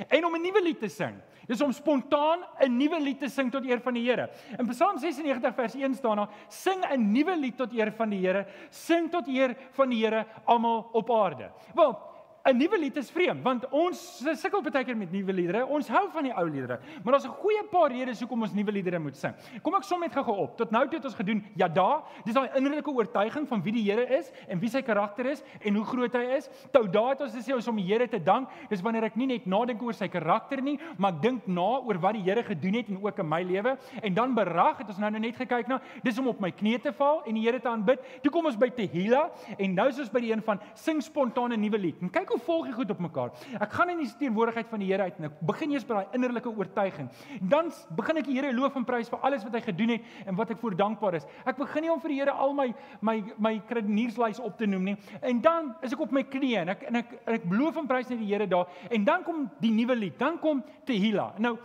[0.09, 1.13] en om 'n nuwe lied te sing.
[1.47, 4.29] Dis om spontaan 'n nuwe lied te sing tot eer van die Here.
[4.59, 8.19] In Psalm 96 vers 1 staan daar: Sing 'n nuwe lied tot eer van die
[8.19, 11.51] Here, sing tot eer van die Here almal op aarde.
[11.75, 12.12] Wel,
[12.43, 13.99] 'n nuwe lied is vreemd want ons
[14.35, 15.61] sukkel baie keer met nuwe liedere.
[15.63, 18.71] Ons hou van die ou liedere, maar daar's 'n goeie paar redes hoekom ons nuwe
[18.71, 19.33] liedere moet sing.
[19.61, 20.57] Kom ek som net gou-gou op.
[20.57, 23.83] Tot nou toe het ons gedoen ja da, dis daai innerlike oortuiging van wie die
[23.83, 26.49] Here is en wie sy karakter is en hoe groot hy is.
[26.73, 28.49] Tou da het ons gesê ons om die Here te dank.
[28.69, 31.97] Dis wanneer ek nie net nadink oor sy karakter nie, maar ek dink na oor
[31.97, 33.77] wat die Here gedoen het en ook in my lewe.
[34.03, 36.91] En dan berag het ons nou net gekyk na, dis om op my knieë te
[36.91, 37.99] val en die Here te aanbid.
[38.21, 41.55] Toe kom ons by Tehila en nou is ons by die een van sing spontane
[41.55, 42.01] nuwe lied.
[42.01, 43.31] En kyk hoe volg jy goed op mekaar.
[43.61, 46.17] Ek gaan in die teenwoordigheid van die Here uit en ek begin eers by daai
[46.17, 47.09] innerlike oortuiging.
[47.39, 50.37] Dan begin ek die Here loof en prys vir alles wat hy gedoen het en
[50.39, 51.27] wat ek voor dankbaar is.
[51.49, 52.69] Ek begin nie om vir die Here al my
[53.01, 54.97] my my kredenierslys op te noem nie.
[55.21, 57.89] En dan is ek op my knieë en ek en ek en ek beloof en
[57.89, 60.19] prys net die Here daar en dan kom die nuwe lied.
[60.19, 61.33] Dan kom Tehila.
[61.43, 61.57] Nou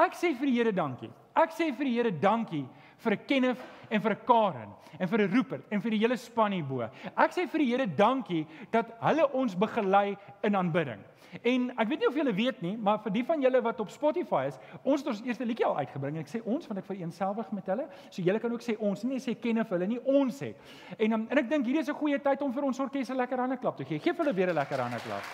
[0.00, 1.12] ek sê vir die Here dankie.
[1.34, 2.64] Ek sê vir die Here dankie
[3.04, 6.84] vir 'n Kenneth en vir Karen en vir Rupert en vir die hele span hierbo.
[7.16, 11.02] Ek sê vir die Here dankie dat hulle ons begelei in aanbidding.
[11.42, 13.90] En ek weet nie of julle weet nie, maar vir die van julle wat op
[13.90, 16.20] Spotify is, ons het ons eerste liedjie al uitgebring.
[16.22, 17.88] Ek sê ons want ek vereenselwig met hulle.
[18.08, 20.52] So julle kan ook sê ons, nie sê ken of hulle nie, ons sê.
[20.98, 23.18] En um, en ek dink hierdie is 'n goeie tyd om vir ons orkes 'n
[23.18, 23.98] lekker hande klap te gee.
[23.98, 25.24] Geef hulle weer 'n lekker hande klap.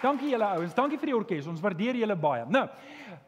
[0.00, 0.74] Dankie julle ouens.
[0.74, 1.48] Dankie vir die orkes.
[1.50, 2.46] Ons waardeer julle baie.
[2.48, 2.64] Nou,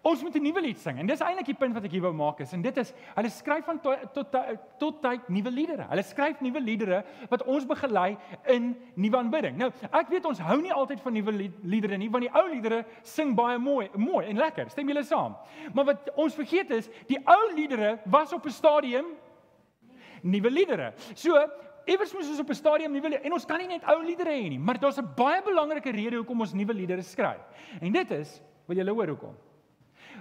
[0.08, 2.12] ons moet 'n nuwe lied sing en dis eintlik die punt wat ek hier wou
[2.12, 4.36] maak is en dit is hulle skryf van tot tot
[4.78, 5.86] tot tyd nuwe liedere.
[5.88, 9.56] Hulle skryf nuwe liedere wat ons begelei in nuwe aanbidding.
[9.56, 12.84] Nou, ek weet ons hou nie altyd van nuwe liedere nie want die ou liedere
[13.02, 14.70] sing baie mooi, mooi en lekker.
[14.70, 15.36] Stem julle saam?
[15.74, 19.06] Maar wat ons vergeet is, die ou liedere was op 'n stadium
[20.22, 20.92] nuwe liedere.
[21.14, 21.36] So,
[21.84, 24.48] Iewers moet ons op 'n stadium nuwe en ons kan nie net ou liedere hê
[24.48, 27.40] nie, maar daar's 'n baie belangrike rede hoekom ons nuwe liedere skryf.
[27.80, 29.34] En dit is, wil julle hoor hoekom?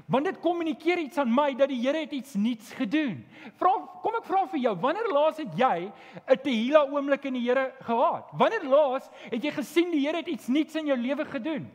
[0.08, 3.26] Want dit kommunikeer iets aan my dat die Here het iets nuuts gedoen.
[3.60, 3.72] Vra
[4.02, 5.92] kom ek vra vir jou, wanneer laas het jy
[6.28, 8.30] 'n tehila oomblik in die Here gehad?
[8.32, 11.70] Wanneer laas het jy gesien die Here het iets nuuts in jou lewe gedoen?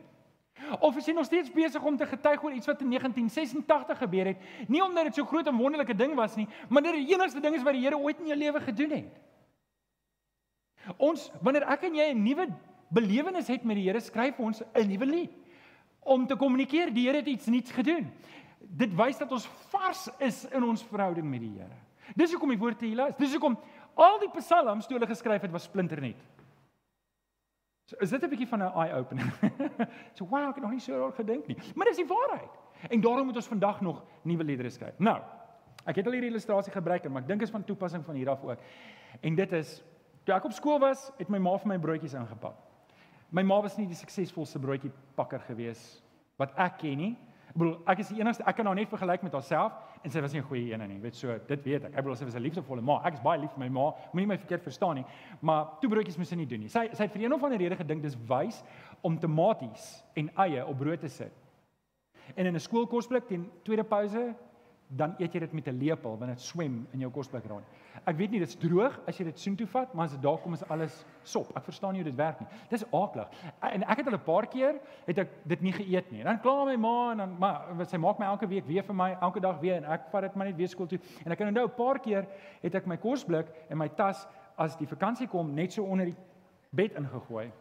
[0.79, 4.25] Of is jy nog steeds besig om te getuig oor iets wat in 1986 gebeur
[4.25, 4.37] het?
[4.67, 7.39] Nie omdat dit so groot en wonderlike ding was nie, maar dit is die enigste
[7.39, 9.19] ding is wat die Here ooit in jou lewe gedoen het.
[10.97, 12.47] Ons wanneer ek en jy 'n nuwe
[12.89, 15.31] belewenis het met die Here, skryf ons 'n nuwe lied
[15.99, 18.11] om te kommunikeer die Here het iets nuuts gedoen.
[18.59, 21.77] dit wys dat ons vars is in ons verhouding met die Here.
[22.15, 23.19] Dis hoekom die woord Tehillah is.
[23.19, 23.57] Dis hoekom
[23.97, 26.19] al die psalms toe hulle geskryf het was splinternuut.
[27.87, 29.31] So is dit 'n bietjie van 'n eye opener.
[30.17, 31.57] so wow, ek het nog nie so daaroor gedink nie.
[31.75, 32.51] Maar dis die waarheid.
[32.89, 34.99] En daarom moet ons vandag nog nuwe liedere skryf.
[34.99, 35.21] Nou,
[35.85, 38.43] ek het al hierdie illustrasie gebruik, maar ek dink is van toepassing van hier af
[38.43, 38.59] ook.
[39.21, 39.83] En dit is
[40.27, 42.57] toe ek op skool was, het my ma vir my broodjies ingepak.
[43.31, 46.01] My ma was nie die suksesvolste broodjie pakker gewees
[46.39, 47.13] wat ek ken nie.
[47.47, 50.21] Ek bedoel, ek is die enigste, ek kan haar net vergelyk met haarself en sy
[50.21, 50.95] was nie 'n goeie een nie.
[50.95, 51.95] Jy weet so, dit weet ek.
[51.95, 53.01] Ek bedoel sy was 'n liefdevolle ma.
[53.05, 53.93] Ek is baie lief vir my ma.
[54.13, 55.05] Moenie my verkeerd verstaan nie.
[55.41, 56.69] Maar toe broodjies moes sy nie doen nie.
[56.69, 58.63] Sy sy het vir een of ander rede gedink dis wys
[59.01, 61.33] om tomaties en eie op brood te sit.
[62.35, 64.35] En in 'n skoolkosblik teen tweede pouse
[64.87, 67.65] dan eet jy dit met 'n lepel want dit swem in jou kosblik rond.
[68.05, 70.53] Ek weet nie dit's droog as jy dit soontoe vat, maar as dit daar kom
[70.53, 71.57] is alles sop.
[71.57, 72.47] Ek verstaan nie hoe dit werk nie.
[72.69, 73.27] Dis aaklig.
[73.61, 76.23] En ek het al 'n paar keer het ek dit nie geëet nie.
[76.23, 79.17] Dan kla my ma en dan maar sy maak my elke week weer vir my,
[79.21, 80.99] elke dag weer en ek vat dit maar net weer skool toe.
[81.25, 82.27] En ek kan onthou 'n paar keer
[82.61, 86.15] het ek my kosblik en my tas as die vakansie kom net so onder die
[86.69, 87.51] bed ingegooi.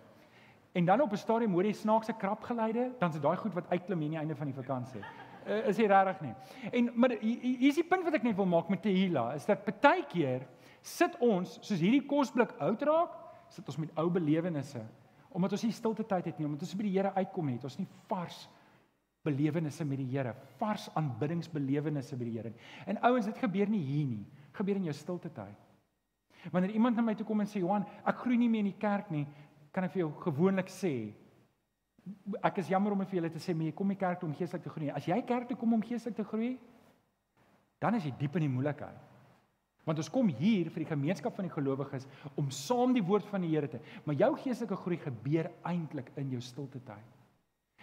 [0.75, 4.01] En dan op 'n stadium hoor jy snaakse krapgeluide, dan is daai goed wat uitklim
[4.01, 5.03] hier aan die einde van die vakansie
[5.47, 6.35] uh, is nie regtig nie.
[6.73, 9.65] En maar hier is die punt wat ek net wil maak met Tehila is dat
[9.65, 10.47] partykeer
[10.83, 13.17] sit ons soos hierdie kosblik oud raak,
[13.51, 14.85] sit ons met ou belewennisse
[15.37, 17.77] omdat ons nie stilte tyd het nie, omdat ons by die Here uitkom het, ons
[17.77, 18.47] nie vars
[19.27, 22.71] belewennisse met die Here, vars aanbiddingsbelewennisse by die Here nie.
[22.89, 24.23] En ouens, dit gebeur nie hier nie,
[24.57, 25.59] gebeur in jou stilte tyd.
[26.55, 28.81] Wanneer iemand na my toe kom en sê Johan, ek groei nie meer in die
[28.81, 29.27] kerk nie,
[29.75, 30.95] kan ek vir jou gewoonlik sê,
[32.45, 34.37] ek is jammer om vir julle te sê, maar jy kom nie kerk toe om
[34.37, 34.95] geestelik te groei nie.
[34.95, 36.55] As jy kerk toe kom om geestelik te groei,
[37.83, 39.03] dan is jy diep in die moeilikheid.
[39.87, 43.45] Want ons kom hier vir die gemeenskap van die gelowiges om saam die woord van
[43.47, 47.13] die Here te, maar jou geestelike groei gebeur eintlik in jou stilte tyd.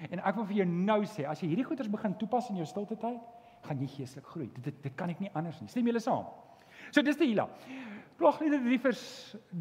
[0.09, 2.67] En ek wil vir jou nou sê, as jy hierdie goeders begin toepas in jou
[2.67, 3.21] stilte tyd,
[3.63, 4.49] gaan jy geestelik groei.
[4.55, 5.69] Dit, dit dit kan ek nie anders nie.
[5.71, 6.27] Stem julle saam?
[6.91, 7.47] So dis die hila.
[8.19, 9.01] Klaagliedere 3 vers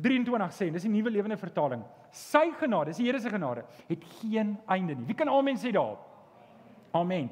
[0.05, 1.83] 23 sê, dis die nuwe lewende vertaling.
[2.13, 5.07] Sy genade, dis die Here se genade, het geen einde nie.
[5.09, 6.05] Wie kan amen sê daarop?
[6.93, 7.31] Amen.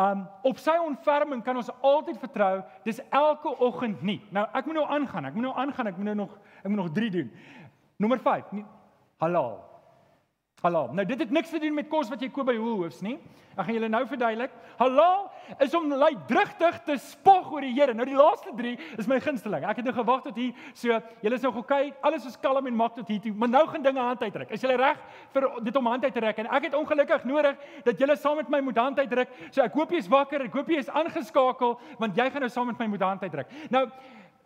[0.00, 2.52] Um op sy ontferming kan ons altyd vertrou.
[2.86, 4.20] Dis elke oggend nie.
[4.34, 5.30] Nou ek moet nou aangaan.
[5.30, 5.90] Ek moet nou aangaan.
[5.90, 7.32] Ek moet nou nog ek moet nog 3 doen.
[8.00, 8.54] Nommer 5.
[9.20, 9.69] Halal.
[10.60, 10.90] Halal.
[10.92, 13.14] Nou dit het niks te doen met kos wat jy koop by Woolworths nie.
[13.56, 14.52] Ek gaan julle nou verduidelik.
[14.76, 15.22] Halal
[15.64, 17.94] is om luidrigtig te spog oor die Here.
[17.96, 19.64] Nou die laaste 3 is my gunsteling.
[19.64, 22.76] Ek het nou gewag tot hier so julle is nou gekyk, alles is kalm en
[22.76, 24.52] mak tot hier toe, maar nou gaan dinge hand uitdruk.
[24.52, 25.00] Is julle reg
[25.32, 26.42] vir dit om hand uit te trek?
[26.44, 29.32] En ek het ongelukkig nodig dat julle saam met my moet hand uitdruk.
[29.50, 30.44] So ek hoop jy is wakker.
[30.44, 33.48] Ek hoop jy is aangeskakel want jy gaan nou saam met my moet hand uitdruk.
[33.72, 33.86] Nou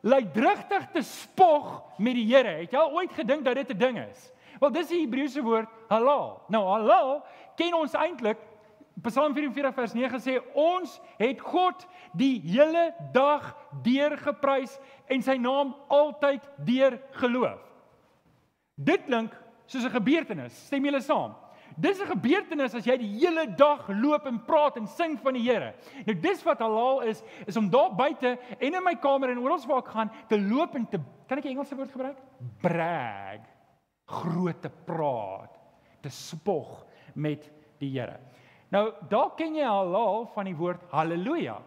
[0.05, 2.61] luidrigtig te spog met die Here.
[2.63, 4.31] Het jy al ooit gedink dat dit 'n ding is?
[4.61, 6.43] Wel dis die Hebreëse woord halal.
[6.49, 7.25] Nou halal
[7.57, 8.39] ken ons eintlik
[9.03, 11.83] Psalm 44 vers 9 sê ons het God
[12.15, 13.49] die hele dag
[13.83, 14.77] deur geprys
[15.11, 17.59] en sy naam altyd deur geloof.
[18.75, 19.35] Dit klink
[19.67, 20.55] soos 'n gebeurtenis.
[20.67, 21.35] Stem julle saam?
[21.77, 25.43] Dis 'n gebeurtenis as jy die hele dag loop en praat en sing van die
[25.43, 25.75] Here.
[26.07, 29.59] Nou dis wat halal is, is om daar buite en in my kamer en oral
[29.67, 32.19] waar ek gaan te loop en te kan ek 'n Engelse woord gebruik?
[32.61, 33.54] Brag
[34.05, 35.53] groot te praat,
[36.05, 37.47] te spog met
[37.81, 38.19] die Here.
[38.73, 41.59] Nou, daar ken jy halal van die woord haleluja.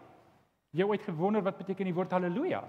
[0.76, 2.62] Jy het gewonder wat beteken die woord haleluja?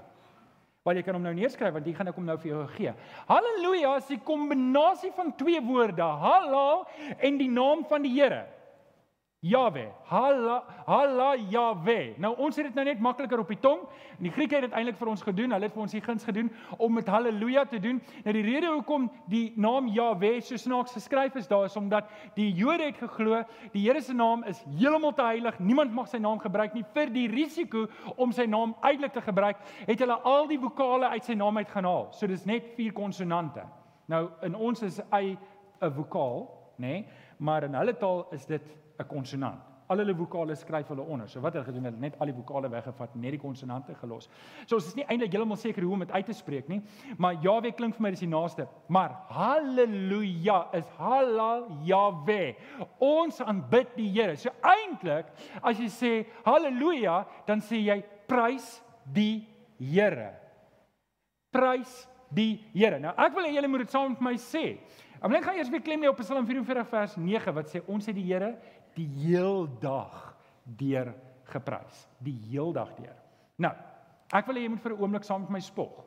[0.87, 2.93] Want jy kan hom nou neerskryf want dit gaan ek hom nou vir jou gee.
[3.27, 6.85] Haleluja is die kombinasie van twee woorde, halal
[7.17, 8.45] en die naam van die Here.
[9.41, 12.15] Jahwe, Halla, Halla Jahwe.
[12.19, 13.85] Nou ons het dit nou net makliker op die tong.
[14.17, 15.53] En die Grieke het dit eintlik vir ons gedoen.
[15.55, 18.01] Hulle het vir ons die guns gedoen om met haleluja te doen.
[18.25, 22.49] Nou die rede hoekom die naam Jahwe so snaaks geskryf is, daar is omdat die
[22.51, 23.39] Jode het geglo
[23.71, 25.61] die Here se naam is heeltemal te heilig.
[25.63, 27.85] Niemand mag sy naam gebruik nie vir die risiko
[28.19, 29.63] om sy naam uitelik te gebruik.
[29.87, 32.09] Het hulle al die vokale uit sy naam uitgehaal.
[32.11, 33.63] So dis net vier konsonante.
[34.11, 35.37] Nou in ons is hy
[35.79, 36.87] 'n vokaal, nê?
[36.87, 37.07] Nee?
[37.39, 38.63] Maar in hulle taal is dit
[38.99, 39.61] 'n konsonant.
[39.89, 41.27] Al hulle vokale skryf hulle onder.
[41.27, 44.27] So wat hulle gedoen het, net al die vokale weggevat, net die konsonante gelos.
[44.67, 46.81] So ons is nie eintlik heeltemal seker hoe om dit uit te spreek nie,
[47.17, 48.67] maar Jahwe klink vir my dis die naaste.
[48.87, 52.55] Maar haleluja is halal Jahwe.
[52.99, 54.37] Ons aanbid die Here.
[54.37, 55.33] So eintlik
[55.63, 56.13] as jy sê
[56.45, 59.47] haleluja, dan sê jy prys die
[59.79, 60.35] Here.
[61.51, 62.99] Prys die Here.
[63.01, 64.75] Nou ek wil hê julle moet dit saam met my sê.
[65.19, 68.05] Maar net gaan eers weer klem nie op Psalm 44 vers 9 wat sê ons
[68.07, 68.53] het die Here
[68.99, 70.35] die heel dag
[70.79, 71.13] deur
[71.49, 73.15] geprys, die heel dag deur.
[73.59, 73.73] Nou,
[74.35, 76.05] ek wil hê jy moet vir 'n oomblik saam met my spog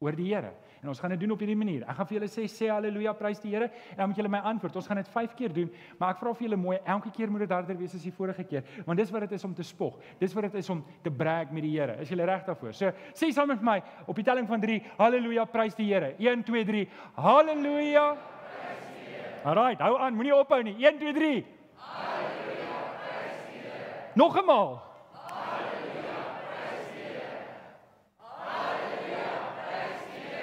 [0.00, 0.52] oor die Here.
[0.82, 1.82] En ons gaan dit doen op hierdie manier.
[1.88, 4.38] Ek gaan vir julle sê sê haleluja, prys die Here en dan moet julle my
[4.38, 4.76] antwoord.
[4.76, 7.40] Ons gaan dit 5 keer doen, maar ek vra vir julle mooi, elke keer moet
[7.40, 9.98] dit harder wees as die vorige keer, want dis wat dit is om te spog.
[10.20, 11.96] Dis wat dit is om te brag met die Here.
[12.02, 12.74] Is julle reg daarvoor?
[12.74, 16.14] So sê saam met my op die telling van 3, haleluja, prys die Here.
[16.18, 16.88] 1 2 3.
[17.16, 18.16] Haleluja.
[19.44, 20.76] Alraai, hou aan, moenie ophou nie.
[20.84, 21.44] 1 2 3.
[21.76, 22.13] Halleluja, prys die Here.
[24.14, 24.82] Nog eenmaal.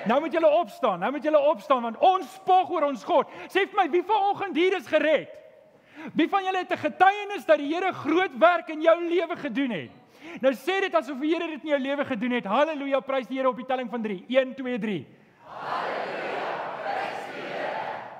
[0.06, 1.00] Nou moet julle opstaan.
[1.00, 3.30] Nou moet julle opstaan want ons spog oor ons God.
[3.48, 5.30] Sê vir my, wie vanoggend hier is gered?
[6.18, 9.70] Wie van julle het 'n getuienis dat die Here groot werk in jou lewe gedoen
[9.70, 9.92] het?
[10.42, 12.46] Nou sê dit asof die Here dit in jou lewe gedoen het.
[12.46, 14.26] Halleluja, prys die Here op die telling van 3.
[14.28, 15.08] 1 2 3.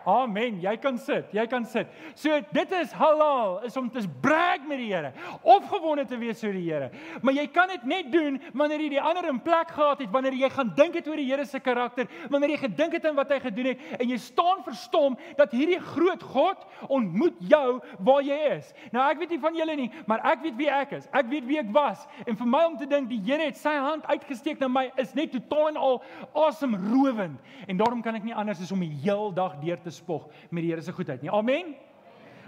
[0.06, 0.58] Amen.
[0.62, 1.30] Jy kan sit.
[1.36, 1.90] Jy kan sit.
[2.18, 5.12] So dit is halal is om te brag met die Here,
[5.46, 6.90] opgewonde te wees oor die Here.
[7.22, 10.36] Maar jy kan dit net doen wanneer jy die ander in plek gehad het, wanneer
[10.40, 13.32] jy gaan dink het oor die Here se karakter, wanneer jy gedink het aan wat
[13.32, 18.40] hy gedoen het en jy staan verstom dat hierdie groot God ontmoet jou waar jy
[18.58, 18.74] is.
[18.96, 21.08] Nou ek weet nie van julle nie, maar ek weet wie ek is.
[21.14, 23.76] Ek weet wie ek was en vir my om te dink die Here het sy
[23.78, 26.02] hand uitgesteek na my is net totaal en al
[26.34, 27.38] awesome rowend
[27.68, 30.64] en daarom kan ek nie anders as om die heel dag deur te spog met
[30.64, 31.32] die Here se goedheid nie.
[31.32, 31.76] Amen.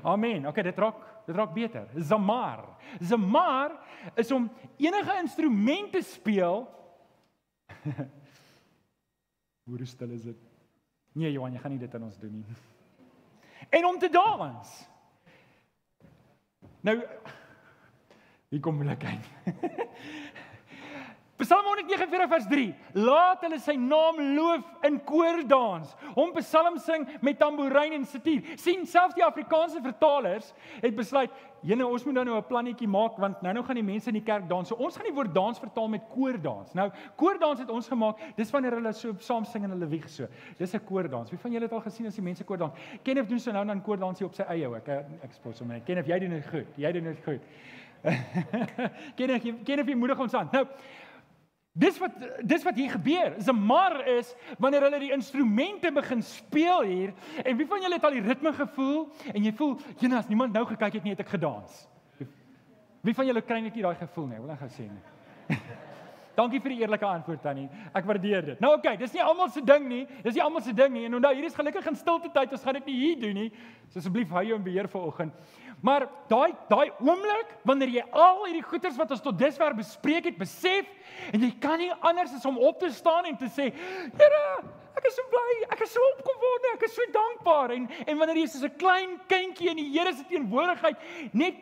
[0.03, 0.47] Amen.
[0.47, 1.87] Okay, dit raak dit raak beter.
[1.95, 2.65] Zamar.
[2.99, 3.77] Zamar
[4.15, 6.67] is om enige instrument te speel.
[9.63, 10.37] Hoe stil is dit?
[11.13, 12.45] Nee, Johan, jy gaan nie dit aan ons doen nie.
[13.73, 14.71] En om te dans.
[16.83, 16.97] Nou
[18.51, 19.29] hier kom moeilikheid.
[21.43, 22.67] Psalm 149 vers 3.
[23.03, 25.91] Laat hulle sy naam loof in koordans.
[26.15, 28.53] Hom psalm sing met tamboerijn en sitier.
[28.55, 33.17] sien selfs die Afrikaanse vertalers het besluit, "Jene, ons moet nou nou 'n plannetjie maak
[33.17, 34.67] want nou nou gaan die mense in die kerk dans.
[34.67, 38.17] So ons gaan die woord dans vertaal met koordans." Nou, koordans het ons gemaak.
[38.35, 40.27] Dis wanneer hulle so saam sing en hulle wieg so.
[40.57, 41.29] Dis 'n koordans.
[41.29, 42.73] Wie van julle het al gesien as die mense koordans?
[43.03, 44.87] Kenneth doen so nou dan koordansie op sy eie ook.
[44.87, 45.85] Ek ek spot sommer net.
[45.85, 46.67] Kenneth, jy doen dit goed.
[46.77, 47.41] Jy doen dit goed.
[49.17, 50.49] Kenneth, Kenneth, jy moedig ons aan.
[50.51, 50.65] Nou,
[51.73, 52.11] Dis wat
[52.45, 53.33] dis wat hier gebeur.
[53.41, 58.19] Zamar is wanneer hulle die instrumente begin speel hier en wie van julle het al
[58.19, 61.33] die ritme gevoel en jy voel, "Jena, as niemand nou gekyk het nie, het ek
[61.33, 61.87] gedans."
[63.03, 64.39] Wie van julle kry net nie daai gevoel nie?
[64.39, 65.57] Wil ek gou sê nie.
[66.37, 67.67] Dankie vir die eerlike antwoord Tannie.
[67.93, 68.61] Ek waardeer dit.
[68.63, 70.07] Nou oké, okay, dis nie almal se ding nie.
[70.23, 71.03] Dis nie almal se ding nie.
[71.05, 72.55] En onthou, hier is gelukkig in stilte tyd.
[72.55, 73.49] Ons gaan dit nie hier doen nie.
[73.89, 75.35] So asseblief hou jou in beheer vanoggend.
[75.83, 80.37] Maar daai daai oomblik wanneer jy al hierdie goeders wat ons tot dusver bespreek het,
[80.39, 80.87] besef
[81.35, 83.67] en jy kan nie anders as om op te staan en te sê,
[84.15, 84.43] Here,
[84.95, 87.75] ek is so bly, ek is so opgewonde, ek is so dankbaar.
[87.75, 91.59] En en wanneer jy soos 'n klein kindjie in die Here se teenwoordigheid net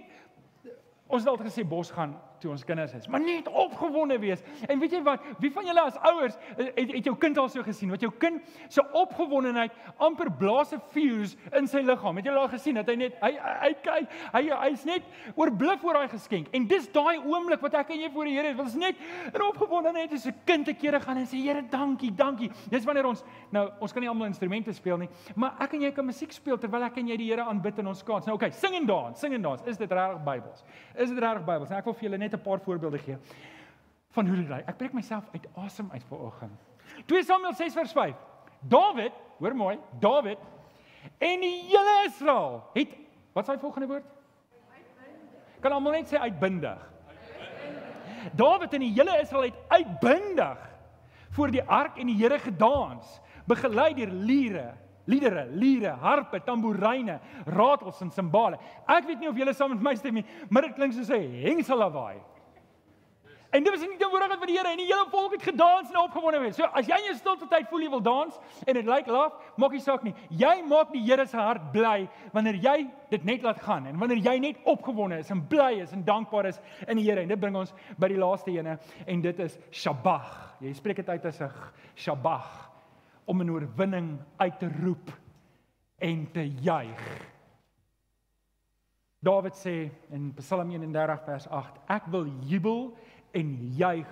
[1.08, 4.42] ons het altyd gesê bos gaan toe ons kinders is, maar net opgewonde wees.
[4.68, 5.24] En weet jy wat?
[5.40, 7.92] Wie van julle as ouers het, het jou kind al so gesien?
[7.94, 12.16] Wat jou kind se opgewondenheid amper blaas 'n fuse in sy liggaam.
[12.18, 15.04] Het jy al gesien dat hy net hy hy hy hy hy's net
[15.36, 16.48] oorbluf oor daai geskenk.
[16.54, 18.58] En dis daai oomblik wat ek en jy voor die Here het.
[18.58, 18.96] Wat is net
[19.34, 22.52] in opgewondenheid as 'n kind te kere gaan en sê Here, dankie, dankie.
[22.70, 25.92] Dis wanneer ons nou ons kan nie almal instrumente speel nie, maar ek en jy
[25.92, 28.26] kan musiek speel terwyl ek en jy die Here aanbid in ons kans.
[28.26, 29.62] Nou okay, sing en dans, sing en dans.
[29.68, 30.64] Is dit regtig Bybels?
[30.96, 31.70] Is dit regtig Bybels?
[31.70, 33.18] Nou ek wil vir julle net net 'n paar voorbeelde gee
[34.12, 34.68] van hoe dit lyk.
[34.68, 36.60] Ek breek myself uit asem uit vanoggend.
[37.06, 38.16] 2 Samuel 6 vers 5.
[38.60, 40.38] Dawid, hoor mooi, Dawid
[41.18, 42.90] en die hele Israel het
[43.34, 44.04] wat is hy volgende woord?
[44.74, 45.60] Uitbundig.
[45.60, 46.90] Kan almal net sê uitbundig.
[47.08, 48.34] Uitbundig.
[48.36, 50.70] Dawid en die hele Israel het uitbundig
[51.32, 54.74] voor die ark en die Here gedans, begelei deur liere
[55.06, 58.60] liedere, liere, harpe, tamboeryne, ratels en simbale.
[58.88, 61.42] Ek weet nie of julle saam met my stem nie, maar dit klink soos 'n
[61.46, 62.32] hengselawaai.
[63.52, 65.90] En dit was nie die woorde van die Here en die hele volk het gedans
[65.92, 66.56] en opgewonde wees.
[66.56, 69.36] So as jy in jou stilte tyd voel jy wil dans en dit lyk laf,
[69.60, 70.14] maak nie saak nie.
[70.30, 72.78] Jy maak die Here se hart bly wanneer jy
[73.12, 76.48] dit net laat gaan en wanneer jy net opgewonde is en bly is en dankbaar
[76.54, 77.26] is in die Here.
[77.26, 80.32] En dit bring ons by die laaste ene en dit is Shabbat.
[80.64, 81.52] Jy spreek dit uit as 'n
[81.96, 82.71] Shabbat
[83.26, 85.12] om 'n oorwinning uit te roep
[85.98, 87.30] en te juig.
[89.20, 92.98] Dawid sê in Psalm 31 vers 8: Ek wil jubel
[93.32, 94.10] en juig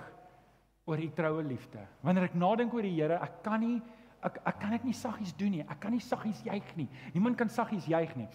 [0.85, 1.81] oor u troue liefde.
[2.01, 3.81] Wanneer ek nadink oor die Here, ek kan nie
[4.23, 5.61] ek ek kan dit nie saggies doen nie.
[5.61, 6.87] Ek kan nie saggies juig nie.
[7.13, 8.27] Niemand kan saggies juig nie.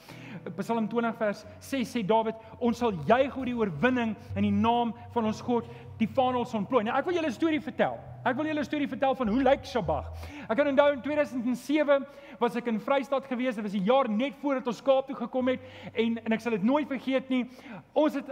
[0.58, 4.94] Psalm 20 vers 6 sê Dawid, ons sal juig oor die oorwinning in die naam
[5.12, 5.68] van ons God,
[6.00, 6.84] die vaandels ontplooi.
[6.84, 7.98] Nou ek wil julle 'n storie vertel.
[8.24, 10.04] Ek wil julle 'n storie vertel van hoe lyk Shabbat.
[10.48, 12.06] Ek kan onthou in 2007
[12.40, 13.56] was ek in Vrystaat gewees.
[13.56, 15.60] Dit was 'n jaar net voordat ons Kaap toe gekom het
[15.92, 17.46] en en ek sal dit nooit vergeet nie.
[17.92, 18.24] Ons het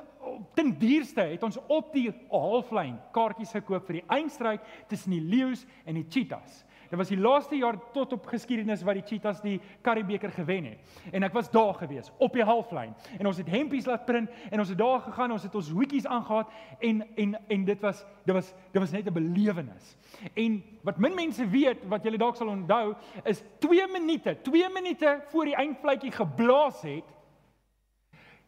[0.55, 5.67] ten duurste het ons op die halflyn kaartjies gekoop vir die eindstryd tussen die leeu's
[5.85, 6.65] en die cheetahs.
[6.93, 10.99] Dit was die laaste jaar tot op geskiedenis wat die Cheetahs die Karibeker gewen het.
[11.09, 12.93] En ek was daar gewees op die halflyn.
[13.17, 16.05] En ons het hempies laat print en ons het daar gegaan, ons het ons hoedjies
[16.05, 19.97] aangetree en en en dit was dit was dit was net 'n belewenis.
[20.35, 25.25] En wat min mense weet wat julle dalk sal onthou is 2 minute, 2 minute
[25.29, 27.09] voor die eindfluitjie geblaas het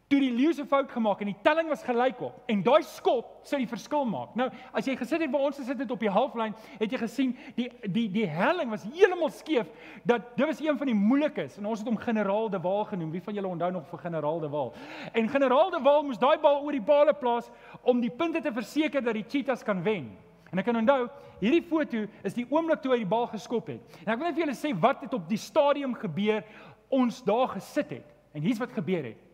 [0.07, 3.31] toe die leeu se fout gemaak en die telling was gelyk op en daai skop
[3.45, 4.35] sou die verskil maak.
[4.37, 4.47] Nou,
[4.77, 7.67] as jy gesit het waar ons gesit het op die halflyn, het jy gesien die
[7.89, 9.71] die die helling was heeltemal skeef
[10.05, 13.09] dat dit was een van die moeilikes en ons het hom generaal de Waal genoem.
[13.15, 14.71] Wie van julle onthou nog vir generaal de Waal?
[15.13, 17.49] En generaal de Waal moes daai bal oor die paal plaas
[17.81, 20.11] om die punte te verseker dat die Cheetahs kan wen.
[20.51, 21.09] En ek kan onthou,
[21.41, 23.97] hierdie foto is die oomblik toe hy die bal geskop het.
[24.05, 26.45] En ek wil net vir julle sê wat het op die stadium gebeur
[26.93, 28.11] ons daar gesit het.
[28.37, 29.24] En hier's wat gebeur het.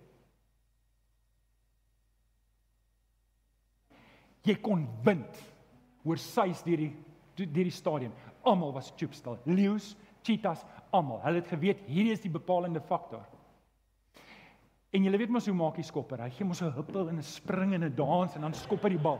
[4.44, 5.42] Jy kon wind
[6.04, 6.94] hoor suis deur die
[7.42, 8.14] deur die stadion.
[8.46, 9.38] Almal was choopstil.
[9.46, 11.22] Leeu's, cheetahs, almal.
[11.24, 13.24] Hulle het geweet hierdie is die bepalende faktor.
[14.92, 16.20] En jy weet mos hoe maak hy skopper?
[16.26, 18.90] Hy gee mos 'n huppel en 'n spring en 'n dans en dan skop hy
[18.90, 19.20] die bal.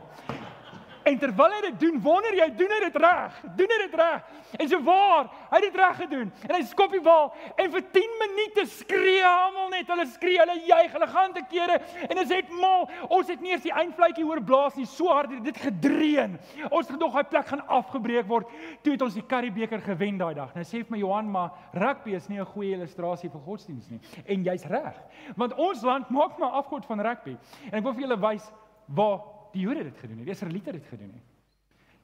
[1.04, 3.38] En terwyl hy dit doen, wonder jy, doen hy dit reg?
[3.58, 4.30] Doen hy dit reg?
[4.52, 6.32] En so waar, hy het dit reg gedoen.
[6.48, 10.58] En hy skop die bal en vir 10 minute skree almal net, hulle skree, hulle
[10.68, 11.78] juig, hulle gaan te kere
[12.08, 15.32] en dit het mal, ons het nie eens die eindfluitjie hoor blaas nie, so hard
[15.32, 16.38] het dit gedreun.
[16.70, 18.50] Ons nog daai plek gaan afgebreek word
[18.84, 20.52] toe het ons die Karibeker gewen daai dag.
[20.56, 24.00] Nou sê vir my Johan, maar rugby is nie 'n goeie illustrasie vir godsdiens nie.
[24.26, 24.96] En jy's reg.
[25.36, 27.36] Want ons land maak maar afgod van rugby.
[27.70, 28.52] En ek wil vir julle wys
[28.86, 29.20] waar
[29.52, 30.26] die Jode dit gedoen het.
[30.26, 31.32] Die Israeliete dit gedoen het.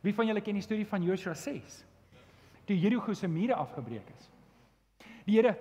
[0.01, 1.79] Wie van julle ken die storie van Joshua 6?
[2.69, 4.29] Toe Jerigo se mure afgebreek is.
[5.27, 5.57] Die Here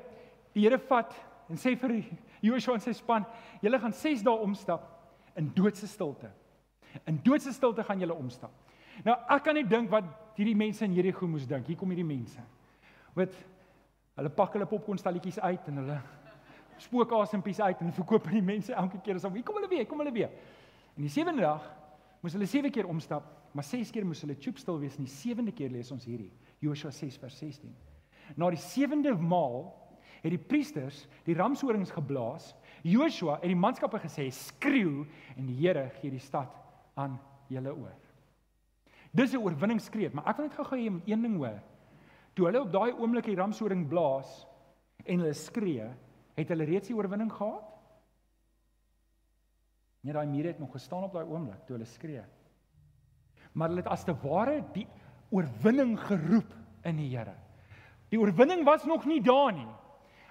[0.53, 1.13] die Here vat
[1.49, 1.99] en sê vir
[2.41, 3.25] Joshua en sy span,
[3.61, 4.85] julle gaan 6 dae omstap
[5.37, 6.29] in doodse stilte.
[7.05, 8.53] In doodse stilte gaan julle omstap.
[9.05, 10.07] Nou ek kan net dink wat
[10.37, 11.67] hierdie mense in Jerigo moes dink.
[11.69, 12.41] Hier kom hierdie mense.
[13.17, 13.33] Wat
[14.17, 15.97] hulle pak hulle popkornstalletjies uit en hulle
[16.81, 20.01] spookasempies uit en verkoop aan die mense elke keer as hulle kom hulle weer, kom
[20.01, 20.33] hulle weer.
[20.97, 21.65] En die sewende dag
[22.21, 24.97] moes hulle sewe keer omstap, maar ses keer moes hulle chop stil wees.
[24.97, 26.31] En die sewende keer lees ons hierdie,
[26.63, 27.75] Joshua 6 vers 16.
[28.35, 29.69] Na die sewende maal
[30.23, 32.51] het die priesters die ramshorings geblaas.
[32.83, 35.05] Joshua en die manskappe gesê: "Skreeu
[35.37, 36.53] en die Here gee die stad
[36.95, 37.95] aan julle oor."
[39.13, 41.61] Dis 'n oorwinningskreet, maar ek wil net gou-gou hê een ding hoor.
[42.33, 44.45] Toe hulle op daai oomblik die ramshoring blaas
[45.05, 45.87] en hulle skree,
[46.35, 47.76] het hulle reeds die oorwinning gehad?
[50.01, 52.23] Nee, daai mure het nog gestaan op daai oomblik toe hulle skree.
[53.53, 54.87] Maar hulle het as te ware die
[55.33, 56.53] oorwinning geroep
[56.87, 57.35] in die Here.
[58.11, 59.67] Die oorwinning was nog nie daar nie.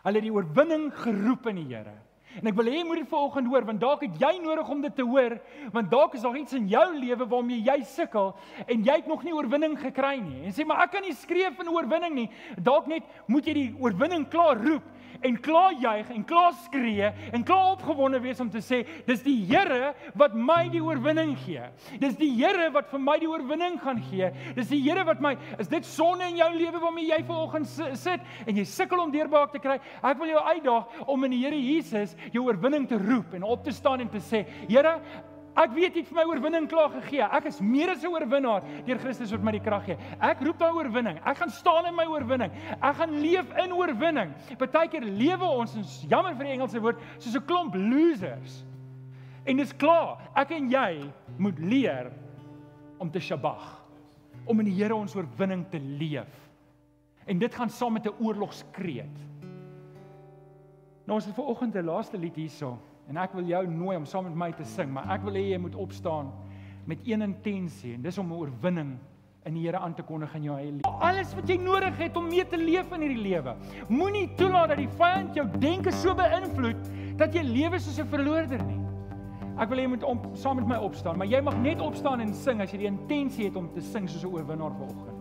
[0.04, 1.96] Hulle het die oorwinning geroep in die Here.
[2.36, 4.82] En ek wil hê jy moet dit vanoggend hoor want dalk het jy nodig om
[4.84, 5.38] dit te hoor
[5.72, 8.34] want dalk is daar iets in jou lewe waarmee jy sukkel
[8.66, 10.42] en jy het nog nie oorwinning gekry nie.
[10.48, 12.26] En sê maar ek kan nie skree van oorwinning nie.
[12.60, 14.84] Dalk net moet jy die oorwinning klaar roep
[15.20, 19.36] en klaar juig en klaar skree en klaar opgewonde wees om te sê dis die
[19.46, 21.62] Here wat my die oorwinning gee.
[22.00, 24.30] Dis die Here wat vir my die oorwinning gaan gee.
[24.56, 28.26] Dis die Here wat my is dit sonde in jou lewe waarmee jy vanoggend sit
[28.46, 29.78] en jy sukkel om deurbraak te kry.
[30.02, 33.64] Ek wil jou uitdaag om in die Here Jesus jou oorwinning te roep en op
[33.64, 34.98] te staan en te sê Here
[35.56, 37.24] Ek weet jy het vir my oorwinning klaar gegee.
[37.24, 39.96] Ek is meer as 'n oorwinnaar deur Christus wat my die krag gee.
[40.20, 41.16] Ek roep daai oorwinning.
[41.24, 42.52] Ek gaan staan in my oorwinning.
[42.82, 44.34] Ek gaan leef in oorwinning.
[44.58, 48.64] Partykeer lewe ons in jammer vir die Engelse woord soos 'n klomp losers.
[49.46, 50.18] En dis klaar.
[50.36, 52.12] Ek en jy moet leer
[52.98, 53.82] om te shabag.
[54.44, 56.50] Om in die Here ons oorwinning te leef.
[57.26, 59.16] En dit gaan saam met 'n oorlogskreet.
[61.06, 62.78] Nou ons het ver oggend 'n laaste lied hierso.
[63.06, 65.44] En ek wil jou nooi om saam met my te sing, maar ek wil hê
[65.52, 66.32] jy moet opstaan
[66.86, 68.98] met een intensie en dis om 'n oorwinning
[69.46, 70.90] in die Here aan te kondig in jou eie lewe.
[71.00, 73.54] Alles wat jy nodig het om mee te leef in hierdie lewe.
[73.88, 78.64] Moenie toelaat dat die vyand jou denke so beïnvloed dat jy lewe soos 'n verloorder
[78.64, 78.80] nie.
[79.58, 82.20] Ek wil hê jy moet om, saam met my opstaan, maar jy mag net opstaan
[82.20, 85.15] en sing as jy die intensie het om te sing soos 'n oorwinnaar vanoggend.